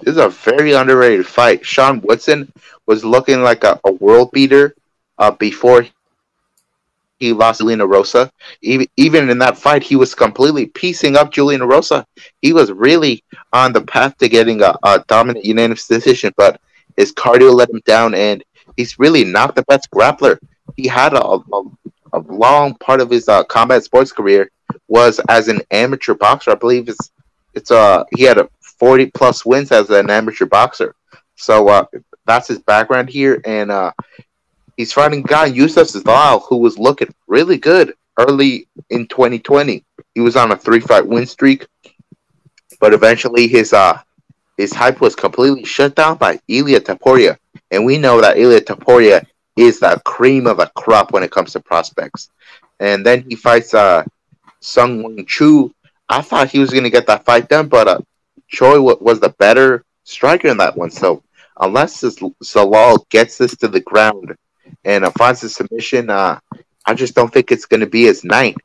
[0.00, 1.66] This is a very underrated fight.
[1.66, 2.50] Sean Woodson
[2.86, 4.74] was looking like a, a world beater
[5.18, 5.86] uh, before
[7.18, 8.30] he lost Juliana Rosa.
[8.62, 12.06] Even, even in that fight, he was completely piecing up Juliana Rosa.
[12.40, 13.22] He was really
[13.52, 16.60] on the path to getting a, a dominant unanimous decision, but
[16.96, 18.42] his cardio let him down, and
[18.76, 20.38] he's really not the best grappler.
[20.76, 21.62] He had a, a,
[22.12, 24.50] a long part of his uh, combat sports career
[24.88, 26.50] was as an amateur boxer.
[26.52, 27.10] I believe it's
[27.54, 28.48] it's uh he had a
[28.78, 30.94] 40 plus wins as an amateur boxer.
[31.36, 31.84] So uh,
[32.26, 33.92] that's his background here, and uh,
[34.76, 39.84] he's fighting guy Youssef Zalal, who was looking really good early in 2020.
[40.14, 41.66] He was on a three fight win streak,
[42.80, 44.00] but eventually his uh
[44.56, 47.38] his hype was completely shut down by Ilia Topuria,
[47.70, 49.24] and we know that Ilia Topuria
[49.56, 52.30] is the cream of the crop when it comes to prospects.
[52.80, 54.04] And then he fights uh
[54.60, 55.72] Sung Wing Chu.
[56.08, 58.00] I thought he was going to get that fight done, but uh,
[58.48, 60.90] Choi w- was the better striker in that one.
[60.90, 61.22] So
[61.58, 64.34] unless this Zalal gets this to the ground
[64.84, 66.38] and uh, finds a submission, uh,
[66.84, 68.56] I just don't think it's going to be his night.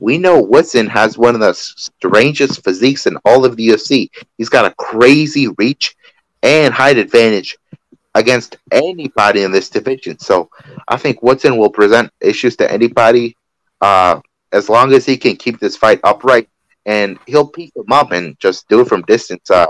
[0.00, 4.08] We know Woodson has one of the strangest physiques in all of the UFC.
[4.38, 5.94] He's got a crazy reach
[6.42, 7.58] and height advantage
[8.14, 10.18] against anybody in this division.
[10.18, 10.48] So
[10.88, 13.36] I think Woodson will present issues to anybody
[13.82, 14.20] uh,
[14.52, 16.48] as long as he can keep this fight upright
[16.86, 19.50] and he'll piece them up and just do it from distance.
[19.50, 19.66] Uh,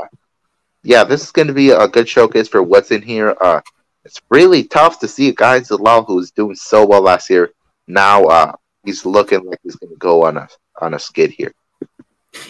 [0.85, 3.37] yeah, this is going to be a good showcase for in here.
[3.41, 3.61] Uh,
[4.05, 7.51] it's really tough to see a guy Zalal who's doing so well last year.
[7.87, 8.53] Now uh,
[8.85, 10.49] he's looking like he's going to go on a
[10.81, 11.55] on a skid here.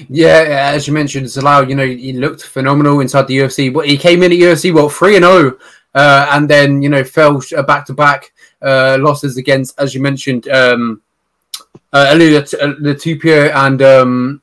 [0.09, 3.73] Yeah, as you mentioned, Zalal, you know, he looked phenomenal inside the UFC.
[3.73, 5.57] But he came in at UFC, what three and zero,
[5.95, 10.49] oh, uh, and then you know fell back to back losses against, as you mentioned,
[10.49, 11.03] um,
[11.93, 14.43] uh, Latupia and um,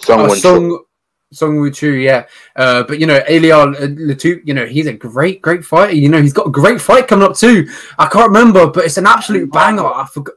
[0.00, 0.84] Song oh, Song
[1.32, 2.26] Song Woo Chu, yeah.
[2.56, 5.94] Uh, but you know, Eliar Latup, you know, he's a great, great fighter.
[5.94, 7.68] You know, he's got a great fight coming up too.
[7.98, 9.86] I can't remember, but it's an absolute banger.
[9.86, 10.34] I forgot.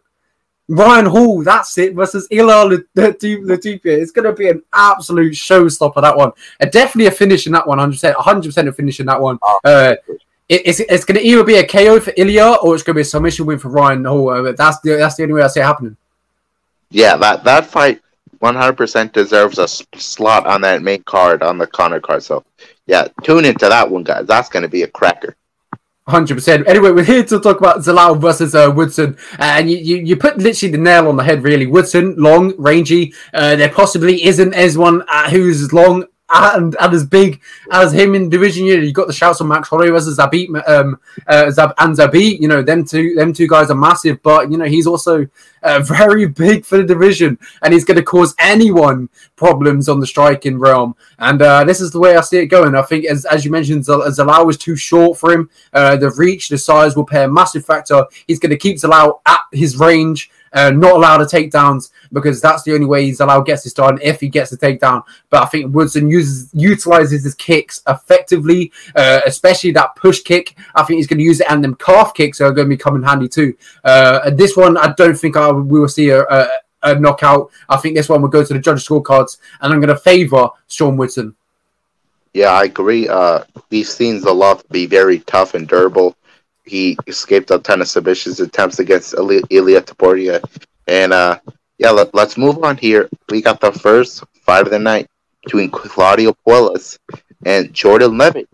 [0.68, 3.80] Ryan Hall, that's it, versus Ilia Latupia.
[3.86, 6.32] It's going to be an absolute showstopper, that one.
[6.60, 9.38] Uh, definitely a finish in that one, 100%, 100% a finish in that one.
[9.44, 9.96] Oh, uh,
[10.48, 12.98] it, it's it's going to either be a KO for Ilia or it's going to
[12.98, 14.30] be a submission win for Ryan Hall.
[14.30, 15.98] Uh, that's, the, that's the only way I see it happening.
[16.90, 18.02] Yeah, that, that fight
[18.42, 22.24] 100% deserves a slot on that main card on the Conor card.
[22.24, 22.44] So,
[22.86, 24.28] yeah, tune into that one, guys.
[24.28, 25.36] That's going to be a cracker.
[26.08, 26.68] Hundred percent.
[26.68, 30.16] Anyway, we're here to talk about Zalal versus uh, Woodson, uh, and you, you, you
[30.16, 31.42] put literally the nail on the head.
[31.42, 33.12] Really, Woodson, long, rangy.
[33.34, 38.16] Uh, there possibly isn't as one uh, who's long and, and as big as him
[38.16, 38.66] in division.
[38.66, 41.96] You know, you got the shouts on Max Holloway versus Zabit um, uh, Zab and
[41.96, 42.40] Zabit.
[42.40, 45.28] You know, them two them two guys are massive, but you know he's also
[45.64, 50.08] uh, very big for the division, and he's going to cause anyone problems on the
[50.08, 50.96] striking realm.
[51.20, 52.76] And uh, this is the way I see it going.
[52.76, 55.50] I think, as as you mentioned, Zalal was too short for him.
[55.74, 58.06] Uh, the reach, the size will play a massive factor.
[58.28, 62.64] He's going to keep Zalal at his range uh, not allowed to takedowns because that's
[62.64, 65.04] the only way he's allowed gets this done if he gets a takedown.
[65.30, 70.56] But I think Woodson uses utilizes his kicks effectively, uh, especially that push kick.
[70.74, 72.78] I think he's going to use it, and them calf kicks are going to be
[72.78, 73.54] coming handy too.
[73.84, 76.48] Uh, this one, I don't think I, we will see a, a,
[76.82, 77.52] a knockout.
[77.70, 80.50] I think this one will go to the judges' scorecards, and I'm going to favor
[80.68, 81.36] Sean Woodson.
[82.34, 83.08] Yeah, I agree.
[83.08, 86.18] Uh, we've seen Zalal be very tough and durable
[86.66, 90.44] he escaped a ton of submissions attempts against Ilia Topuria.
[90.88, 91.40] And uh,
[91.78, 93.10] yeah, let, us move on here.
[93.30, 95.08] We got the first fight of the night
[95.44, 96.98] between Claudio Puelles
[97.46, 98.50] and Jordan Levitt.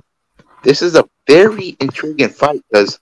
[0.63, 2.99] This is a very intriguing fight because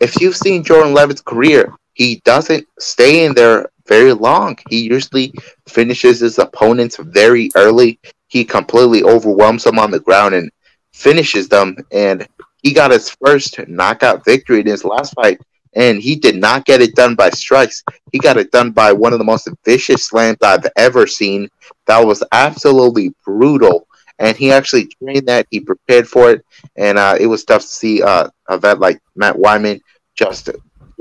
[0.00, 4.56] if you've seen Jordan Levitt's career, he doesn't stay in there very long.
[4.68, 5.32] He usually
[5.66, 7.98] finishes his opponents very early.
[8.28, 10.50] He completely overwhelms them on the ground and
[10.92, 11.76] finishes them.
[11.90, 12.26] And
[12.62, 15.40] he got his first knockout victory in his last fight,
[15.74, 17.82] and he did not get it done by strikes.
[18.12, 21.48] He got it done by one of the most vicious slams I've ever seen.
[21.86, 23.86] That was absolutely brutal,
[24.18, 25.46] and he actually trained that.
[25.50, 26.44] He prepared for it,
[26.76, 29.80] and uh, it was tough to see uh, a vet like Matt Wiman
[30.14, 30.50] just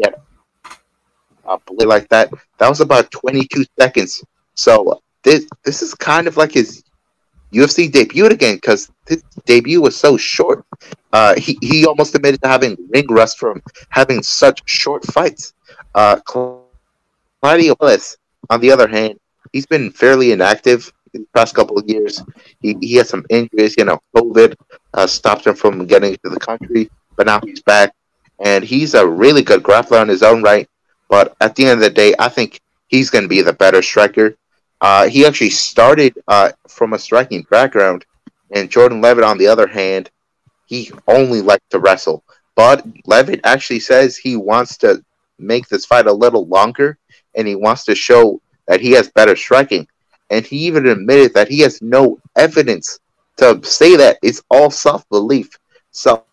[0.02, 0.22] get
[1.46, 2.32] a play like that.
[2.60, 4.24] That was about 22 seconds.
[4.56, 6.84] So this this is kind of like his
[7.54, 10.66] UFC debut again because his debut was so short.
[11.14, 15.54] Uh, he he almost admitted to having ring rust from having such short fights.
[15.96, 16.20] Uh,
[17.42, 18.18] Claudio Willis,
[18.50, 19.20] on the other hand,
[19.54, 22.22] he's been fairly inactive in the past couple of years.
[22.62, 24.56] He he had some injuries, you know, COVID
[24.94, 27.94] uh, stopped him from getting into the country, but now he's back,
[28.44, 30.70] and he's a really good grappler on his own right.
[31.10, 33.82] But at the end of the day, I think he's going to be the better
[33.82, 34.36] striker.
[34.82, 38.06] Uh, he actually started uh, from a striking background,
[38.52, 40.10] and Jordan Levitt, on the other hand,
[40.66, 42.24] he only liked to wrestle.
[42.56, 45.04] But Levitt actually says he wants to
[45.40, 46.98] make this fight a little longer,
[47.36, 49.88] and he wants to show that he has better striking.
[50.30, 53.00] And he even admitted that he has no evidence
[53.38, 55.50] to say that it's all self belief.
[55.92, 56.24] Self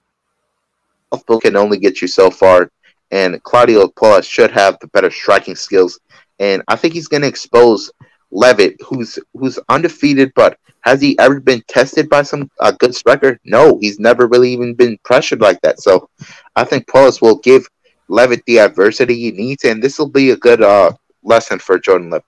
[1.27, 2.71] belief can only get you so far,
[3.11, 6.01] and Claudio Puelles should have the better striking skills.
[6.41, 7.93] And I think he's going to expose
[8.35, 13.41] Levitt, who's who's undefeated, but has he ever been tested by some a good striker?
[13.45, 15.81] No, he's never really even been pressured like that.
[15.81, 16.11] So
[16.57, 17.67] I think Puelles will give
[18.09, 22.11] Levitt the adversity he needs, and this will be a good uh, lesson for Jordan
[22.11, 22.27] Levitt.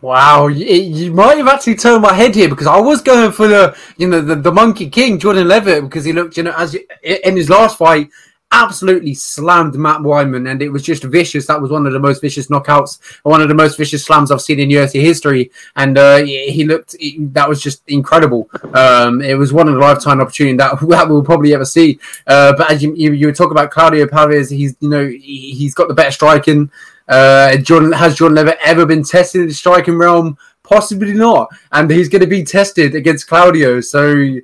[0.00, 3.48] Wow, you, you, might have actually turned my head here because I was going for
[3.48, 6.76] the you know the, the Monkey King Jordan Levitt because he looked you know as
[7.02, 8.10] in his last fight
[8.54, 11.46] absolutely slammed Matt Wiman, and it was just vicious.
[11.46, 14.40] That was one of the most vicious knockouts, one of the most vicious slams I've
[14.40, 15.50] seen in UFC history.
[15.74, 16.94] And uh, he looked,
[17.34, 18.48] that was just incredible.
[18.72, 21.98] Um, it was one of the lifetime opportunity that, that we'll probably ever see.
[22.26, 25.88] Uh, but as you, you, you talk about Claudio Puelles, he's you know he's got
[25.88, 26.70] the better striking.
[27.08, 30.38] Uh, Jordan has Jordan Levitt ever been tested in the striking realm?
[30.62, 33.80] Possibly not, and he's going to be tested against Claudio.
[33.80, 34.38] So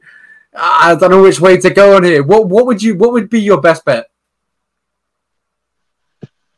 [0.55, 2.23] I don't know which way to go on here.
[2.23, 4.11] What what would you what would be your best bet?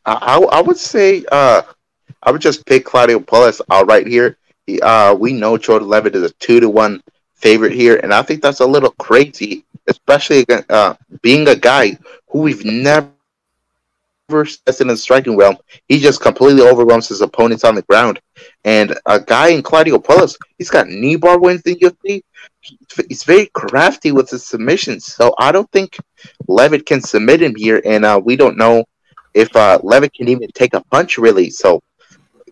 [0.05, 1.61] I, I would say uh,
[2.23, 4.37] I would just pick Claudio Puelles right here.
[4.65, 7.01] He, uh, we know Jordan Levitt is a two to one
[7.35, 12.39] favorite here, and I think that's a little crazy, especially uh, being a guy who
[12.39, 13.11] we've never
[14.29, 15.57] tested in the striking realm.
[15.87, 18.19] He just completely overwhelms his opponents on the ground,
[18.63, 22.23] and a guy in Claudio Puelles, he's got knee bar wins in UFC
[23.09, 25.05] he's very crafty with his submissions.
[25.05, 25.97] So I don't think
[26.47, 28.85] Levitt can submit him here, and uh, we don't know
[29.33, 31.49] if uh, Levitt can even take a punch really.
[31.49, 31.81] So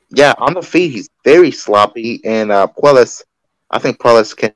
[0.09, 3.23] yeah, on the feet he's very sloppy, and uh, Puelles,
[3.69, 4.53] I think Puelles can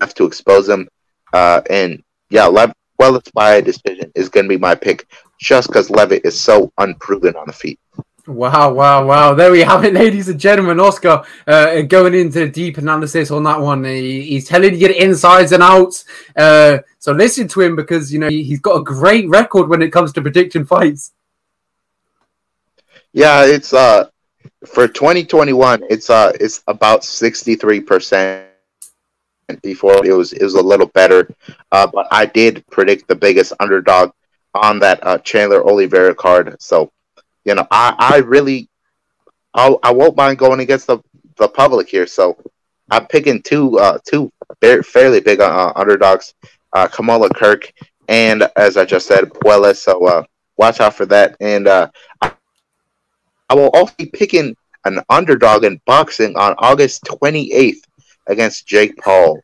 [0.00, 0.88] have to expose him.
[1.32, 5.06] Uh, and yeah, Lev- Puelles by decision is going to be my pick,
[5.40, 7.78] just because Levitt is so unproven on the feet.
[8.26, 9.34] Wow, wow, wow.
[9.34, 10.80] There we have it, ladies and gentlemen.
[10.80, 13.84] Oscar uh, going into deep analysis on that one.
[13.84, 16.06] He, he's telling you the insides and outs.
[16.34, 19.82] Uh, so listen to him because, you know, he, has got a great record when
[19.82, 21.12] it comes to predicting fights.
[23.12, 24.08] Yeah, it's uh
[24.66, 28.46] for 2021, it's uh it's about 63%.
[29.62, 31.28] Before it was it was a little better.
[31.70, 34.12] Uh, but I did predict the biggest underdog
[34.54, 36.56] on that uh, Chandler Oliveira card.
[36.60, 36.90] So
[37.44, 38.68] you know, I, I really,
[39.52, 40.98] I, I won't mind going against the,
[41.36, 42.06] the public here.
[42.06, 42.36] So
[42.90, 44.32] I'm picking two, uh, two
[44.84, 46.34] fairly big uh, underdogs,
[46.72, 47.72] uh, Kamuela Kirk
[48.08, 49.76] and as I just said, Puelles.
[49.76, 50.24] So uh,
[50.56, 51.36] watch out for that.
[51.40, 51.90] And uh,
[52.20, 52.34] I
[53.54, 57.80] will also be picking an underdog in boxing on August 28th
[58.26, 59.40] against Jake Paul.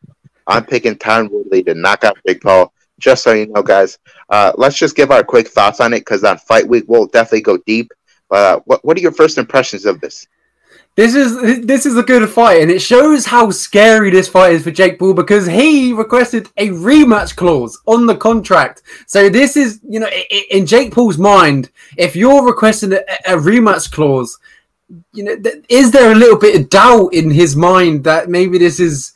[0.47, 3.99] I'm picking Tyron Woodley to knock out Jake Paul just so you know, guys.
[4.29, 7.41] Uh, let's just give our quick thoughts on it because on fight week we'll definitely
[7.41, 7.91] go deep.
[8.31, 10.29] Uh, what what are your first impressions of this?
[10.97, 14.65] This is this is a good fight, and it shows how scary this fight is
[14.65, 18.83] for Jake Paul because he requested a rematch clause on the contract.
[19.07, 20.11] So this is, you know,
[20.51, 24.39] in Jake Paul's mind, if you're requesting a, a rematch clause,
[25.13, 25.37] you know,
[25.69, 29.15] is there a little bit of doubt in his mind that maybe this is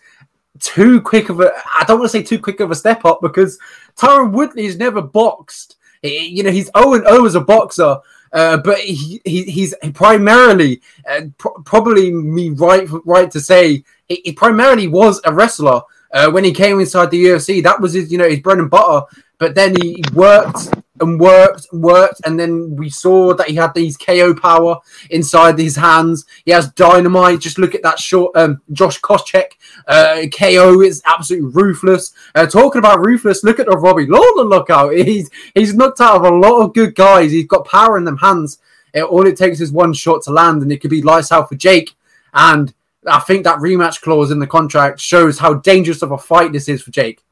[0.60, 3.20] too quick of a I don't want to say too quick of a step up
[3.20, 3.58] because
[3.96, 5.76] Tyron Woodley has never boxed.
[6.02, 7.96] You know, he's 0 and 0 as a boxer,
[8.32, 11.22] uh, but he, he, he's primarily uh,
[11.64, 15.80] probably me right right to say he, he primarily was a wrestler
[16.12, 17.62] uh, when he came inside the UFC.
[17.62, 19.06] That was his you know his bread and butter.
[19.38, 20.68] But then he worked
[21.00, 24.78] and worked and worked, and then we saw that he had these KO power
[25.10, 26.24] inside his hands.
[26.44, 27.40] He has dynamite.
[27.40, 29.52] Just look at that short um, Josh Koscheck
[29.86, 32.12] uh, KO is absolutely ruthless.
[32.34, 34.94] Uh, talking about ruthless, look at the Robbie Lawler lookout.
[35.04, 37.32] He's he's knocked out of a lot of good guys.
[37.32, 38.58] He's got power in them hands.
[38.92, 41.48] It, all it takes is one shot to land, and it could be lights out
[41.48, 41.94] for Jake.
[42.32, 42.72] And
[43.06, 46.68] I think that rematch clause in the contract shows how dangerous of a fight this
[46.68, 47.22] is for Jake.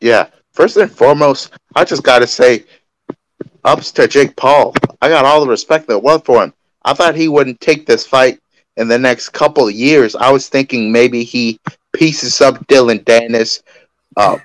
[0.00, 2.64] Yeah, first and foremost, I just got to say,
[3.62, 4.74] ups to Jake Paul.
[5.02, 6.54] I got all the respect that was for him.
[6.82, 8.40] I thought he wouldn't take this fight
[8.76, 10.16] in the next couple of years.
[10.16, 11.60] I was thinking maybe he
[11.92, 13.62] pieces up Dillon Danis.
[14.16, 14.38] Uh,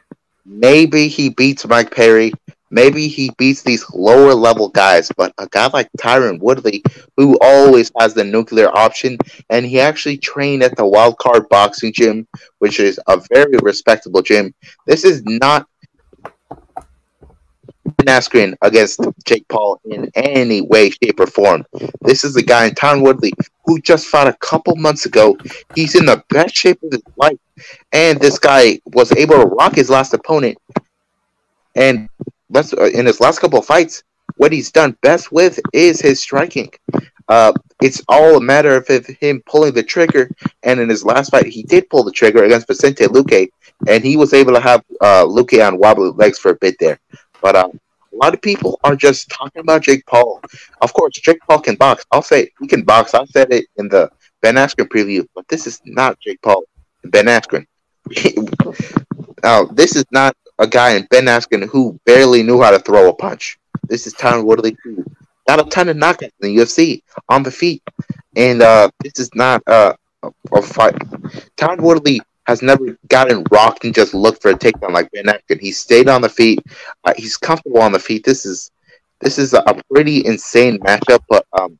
[0.45, 2.33] maybe he beats Mike Perry.
[2.73, 6.81] Maybe he beats these lower level guys, but a guy like Tyron Woodley,
[7.17, 9.17] who always has the nuclear option,
[9.49, 12.25] and he actually trained at the Wild Card Boxing Gym,
[12.59, 14.53] which is a very respectable gym.
[14.87, 15.67] This is not
[18.05, 21.65] Askren against Jake Paul in any way, shape, or form.
[22.01, 23.33] This is the guy in Tyron Woodley
[23.65, 25.37] who just fought a couple months ago.
[25.75, 27.37] He's in the best shape of his life,
[27.91, 30.57] and this guy was able to rock his last opponent.
[31.75, 32.09] And
[32.49, 34.03] let's uh, in his last couple of fights,
[34.37, 36.71] what he's done best with is his striking.
[37.27, 38.87] Uh, it's all a matter of
[39.21, 40.29] him pulling the trigger.
[40.63, 43.49] And in his last fight, he did pull the trigger against Vicente Luque,
[43.87, 46.99] and he was able to have uh, Luque on wobbly legs for a bit there.
[47.41, 47.69] But uh,
[48.13, 50.41] a lot of people are just talking about Jake Paul.
[50.81, 52.05] Of course, Jake Paul can box.
[52.11, 53.13] I'll say he can box.
[53.13, 54.09] I said it in the
[54.41, 56.63] Ben Askren preview, but this is not Jake Paul
[57.05, 57.65] Ben Askren.
[59.43, 63.09] now, this is not a guy in Ben Askren who barely knew how to throw
[63.09, 63.57] a punch.
[63.87, 65.03] This is Tyron Woodley who
[65.47, 67.81] got a ton of knockouts in the UFC on the feet.
[68.35, 69.93] And uh, this is not uh,
[70.23, 70.95] a, a fight.
[71.57, 75.61] Tyron Woodley has never gotten rocked and just looked for a takedown like Ben Askren.
[75.61, 76.59] He stayed on the feet.
[77.05, 78.25] Uh, he's comfortable on the feet.
[78.25, 78.71] This is
[79.21, 81.19] this is a pretty insane matchup.
[81.29, 81.79] But um,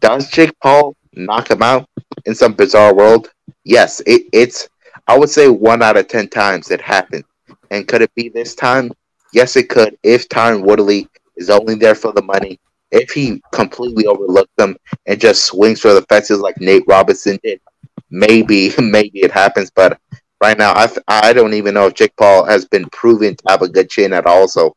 [0.00, 1.88] does Jake Paul knock him out
[2.26, 3.30] in some bizarre world?
[3.64, 4.68] Yes, it, it's.
[5.06, 7.24] I would say one out of ten times it happened.
[7.70, 8.90] And could it be this time?
[9.32, 9.96] Yes, it could.
[10.02, 11.06] If Tyron Woodley
[11.36, 12.58] is only there for the money,
[12.90, 17.60] if he completely overlooked them and just swings for the fences like Nate Robinson did
[18.10, 19.70] maybe maybe it happens.
[19.74, 19.98] But
[20.42, 23.62] right now, I I don't even know if Jake Paul has been proven to have
[23.62, 24.48] a good chin at all.
[24.48, 24.74] So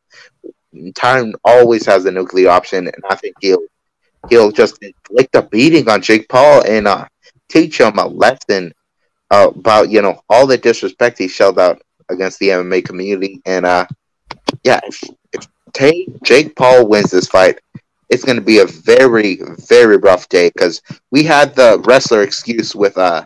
[0.95, 3.63] time always has a nuclear option, and I think he'll
[4.29, 7.05] he'll just inflict a beating on Jake Paul and uh,
[7.49, 8.73] teach him a lesson
[9.31, 13.41] uh, about you know all the disrespect he shelled out against the MMA community.
[13.45, 13.85] And uh,
[14.63, 15.03] yeah, if,
[15.33, 15.47] if
[16.23, 17.59] Jake Paul wins this fight,
[18.09, 20.81] it's going to be a very very rough day because
[21.11, 23.25] we had the wrestler excuse with uh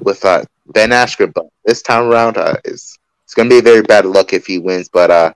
[0.00, 3.62] with uh Ben Askren, but this time around uh, is it's going to be a
[3.62, 4.88] very bad luck if he wins.
[4.88, 5.32] But uh,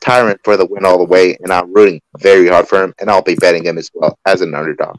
[0.00, 3.10] Tyron for the win all the way, and I'm rooting very hard for him, and
[3.10, 4.96] I'll be betting him as well as an underdog.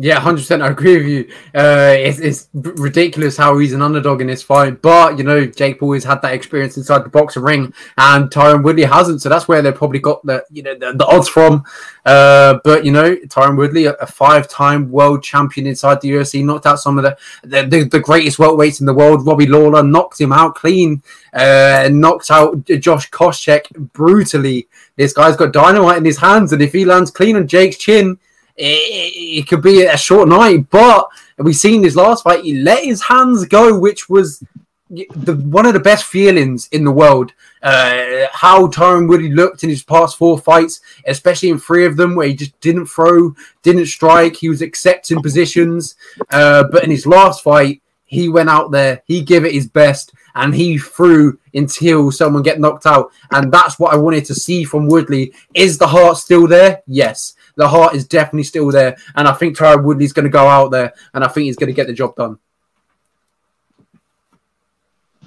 [0.00, 0.62] Yeah, hundred percent.
[0.62, 1.34] I agree with you.
[1.52, 5.80] Uh, it's, it's ridiculous how he's an underdog in this fight, but you know Jake
[5.80, 9.22] Paul has had that experience inside the boxing ring, and Tyron Woodley hasn't.
[9.22, 11.64] So that's where they probably got the you know the, the odds from.
[12.06, 16.66] Uh, but you know Tyron Woodley, a, a, five-time world champion inside the UFC, knocked
[16.66, 19.26] out some of the the, the, the greatest welterweights in the world.
[19.26, 21.02] Robbie Lawler knocked him out clean,
[21.32, 24.68] uh, knocked out Josh Koscheck brutally.
[24.94, 28.18] This guy's got dynamite in his hands, and if he lands clean on Jake's chin
[28.58, 30.68] it, it could be a short night.
[30.70, 31.06] But
[31.38, 34.42] we've seen his last fight, he let his hands go, which was
[34.90, 37.32] the one of the best feelings in the world.
[37.62, 42.14] Uh, how Tyron Woodley looked in his past four fights, especially in three of them
[42.14, 45.96] where he just didn't throw, didn't strike, he was accepting positions.
[46.30, 50.14] Uh, but in his last fight, he went out there, he gave it his best,
[50.34, 53.10] and he threw until someone get knocked out.
[53.30, 55.34] And that's what I wanted to see from Woodley.
[55.52, 56.82] Is the heart still there?
[56.86, 58.96] Yes the heart is definitely still there.
[59.16, 61.66] And I think Tyron Woodley's going to go out there and I think he's going
[61.66, 62.38] to get the job done.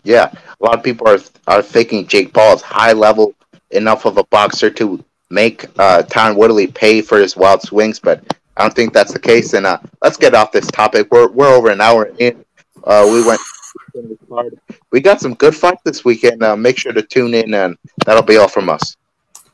[0.04, 3.36] Yeah, a lot of people are are thinking Jake Paul is high level
[3.70, 8.24] enough of a boxer to make uh, Tyron Woodley pay for his wild swings, but
[8.58, 9.54] I don't think that's the case.
[9.54, 11.12] And uh, let's get off this topic.
[11.12, 12.44] We're we're over an hour in.
[12.84, 13.42] Uh, we went.
[14.92, 16.42] We got some good fights this weekend.
[16.42, 18.96] Uh, make sure to tune in, and that'll be all from us.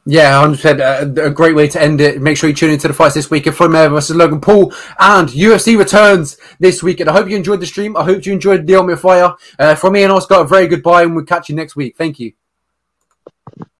[0.09, 0.79] Yeah, 100%.
[0.79, 2.21] Uh, a great way to end it.
[2.21, 3.43] Make sure you tune into the fights this week.
[3.43, 7.01] Floyd Mayweather versus Logan Paul and UFC returns this week.
[7.01, 7.97] And I hope you enjoyed the stream.
[7.97, 9.33] I hope you enjoyed the Ultimate Fire.
[9.59, 11.97] Uh, from me and Oscar, a very goodbye, and we'll catch you next week.
[11.97, 12.31] Thank you.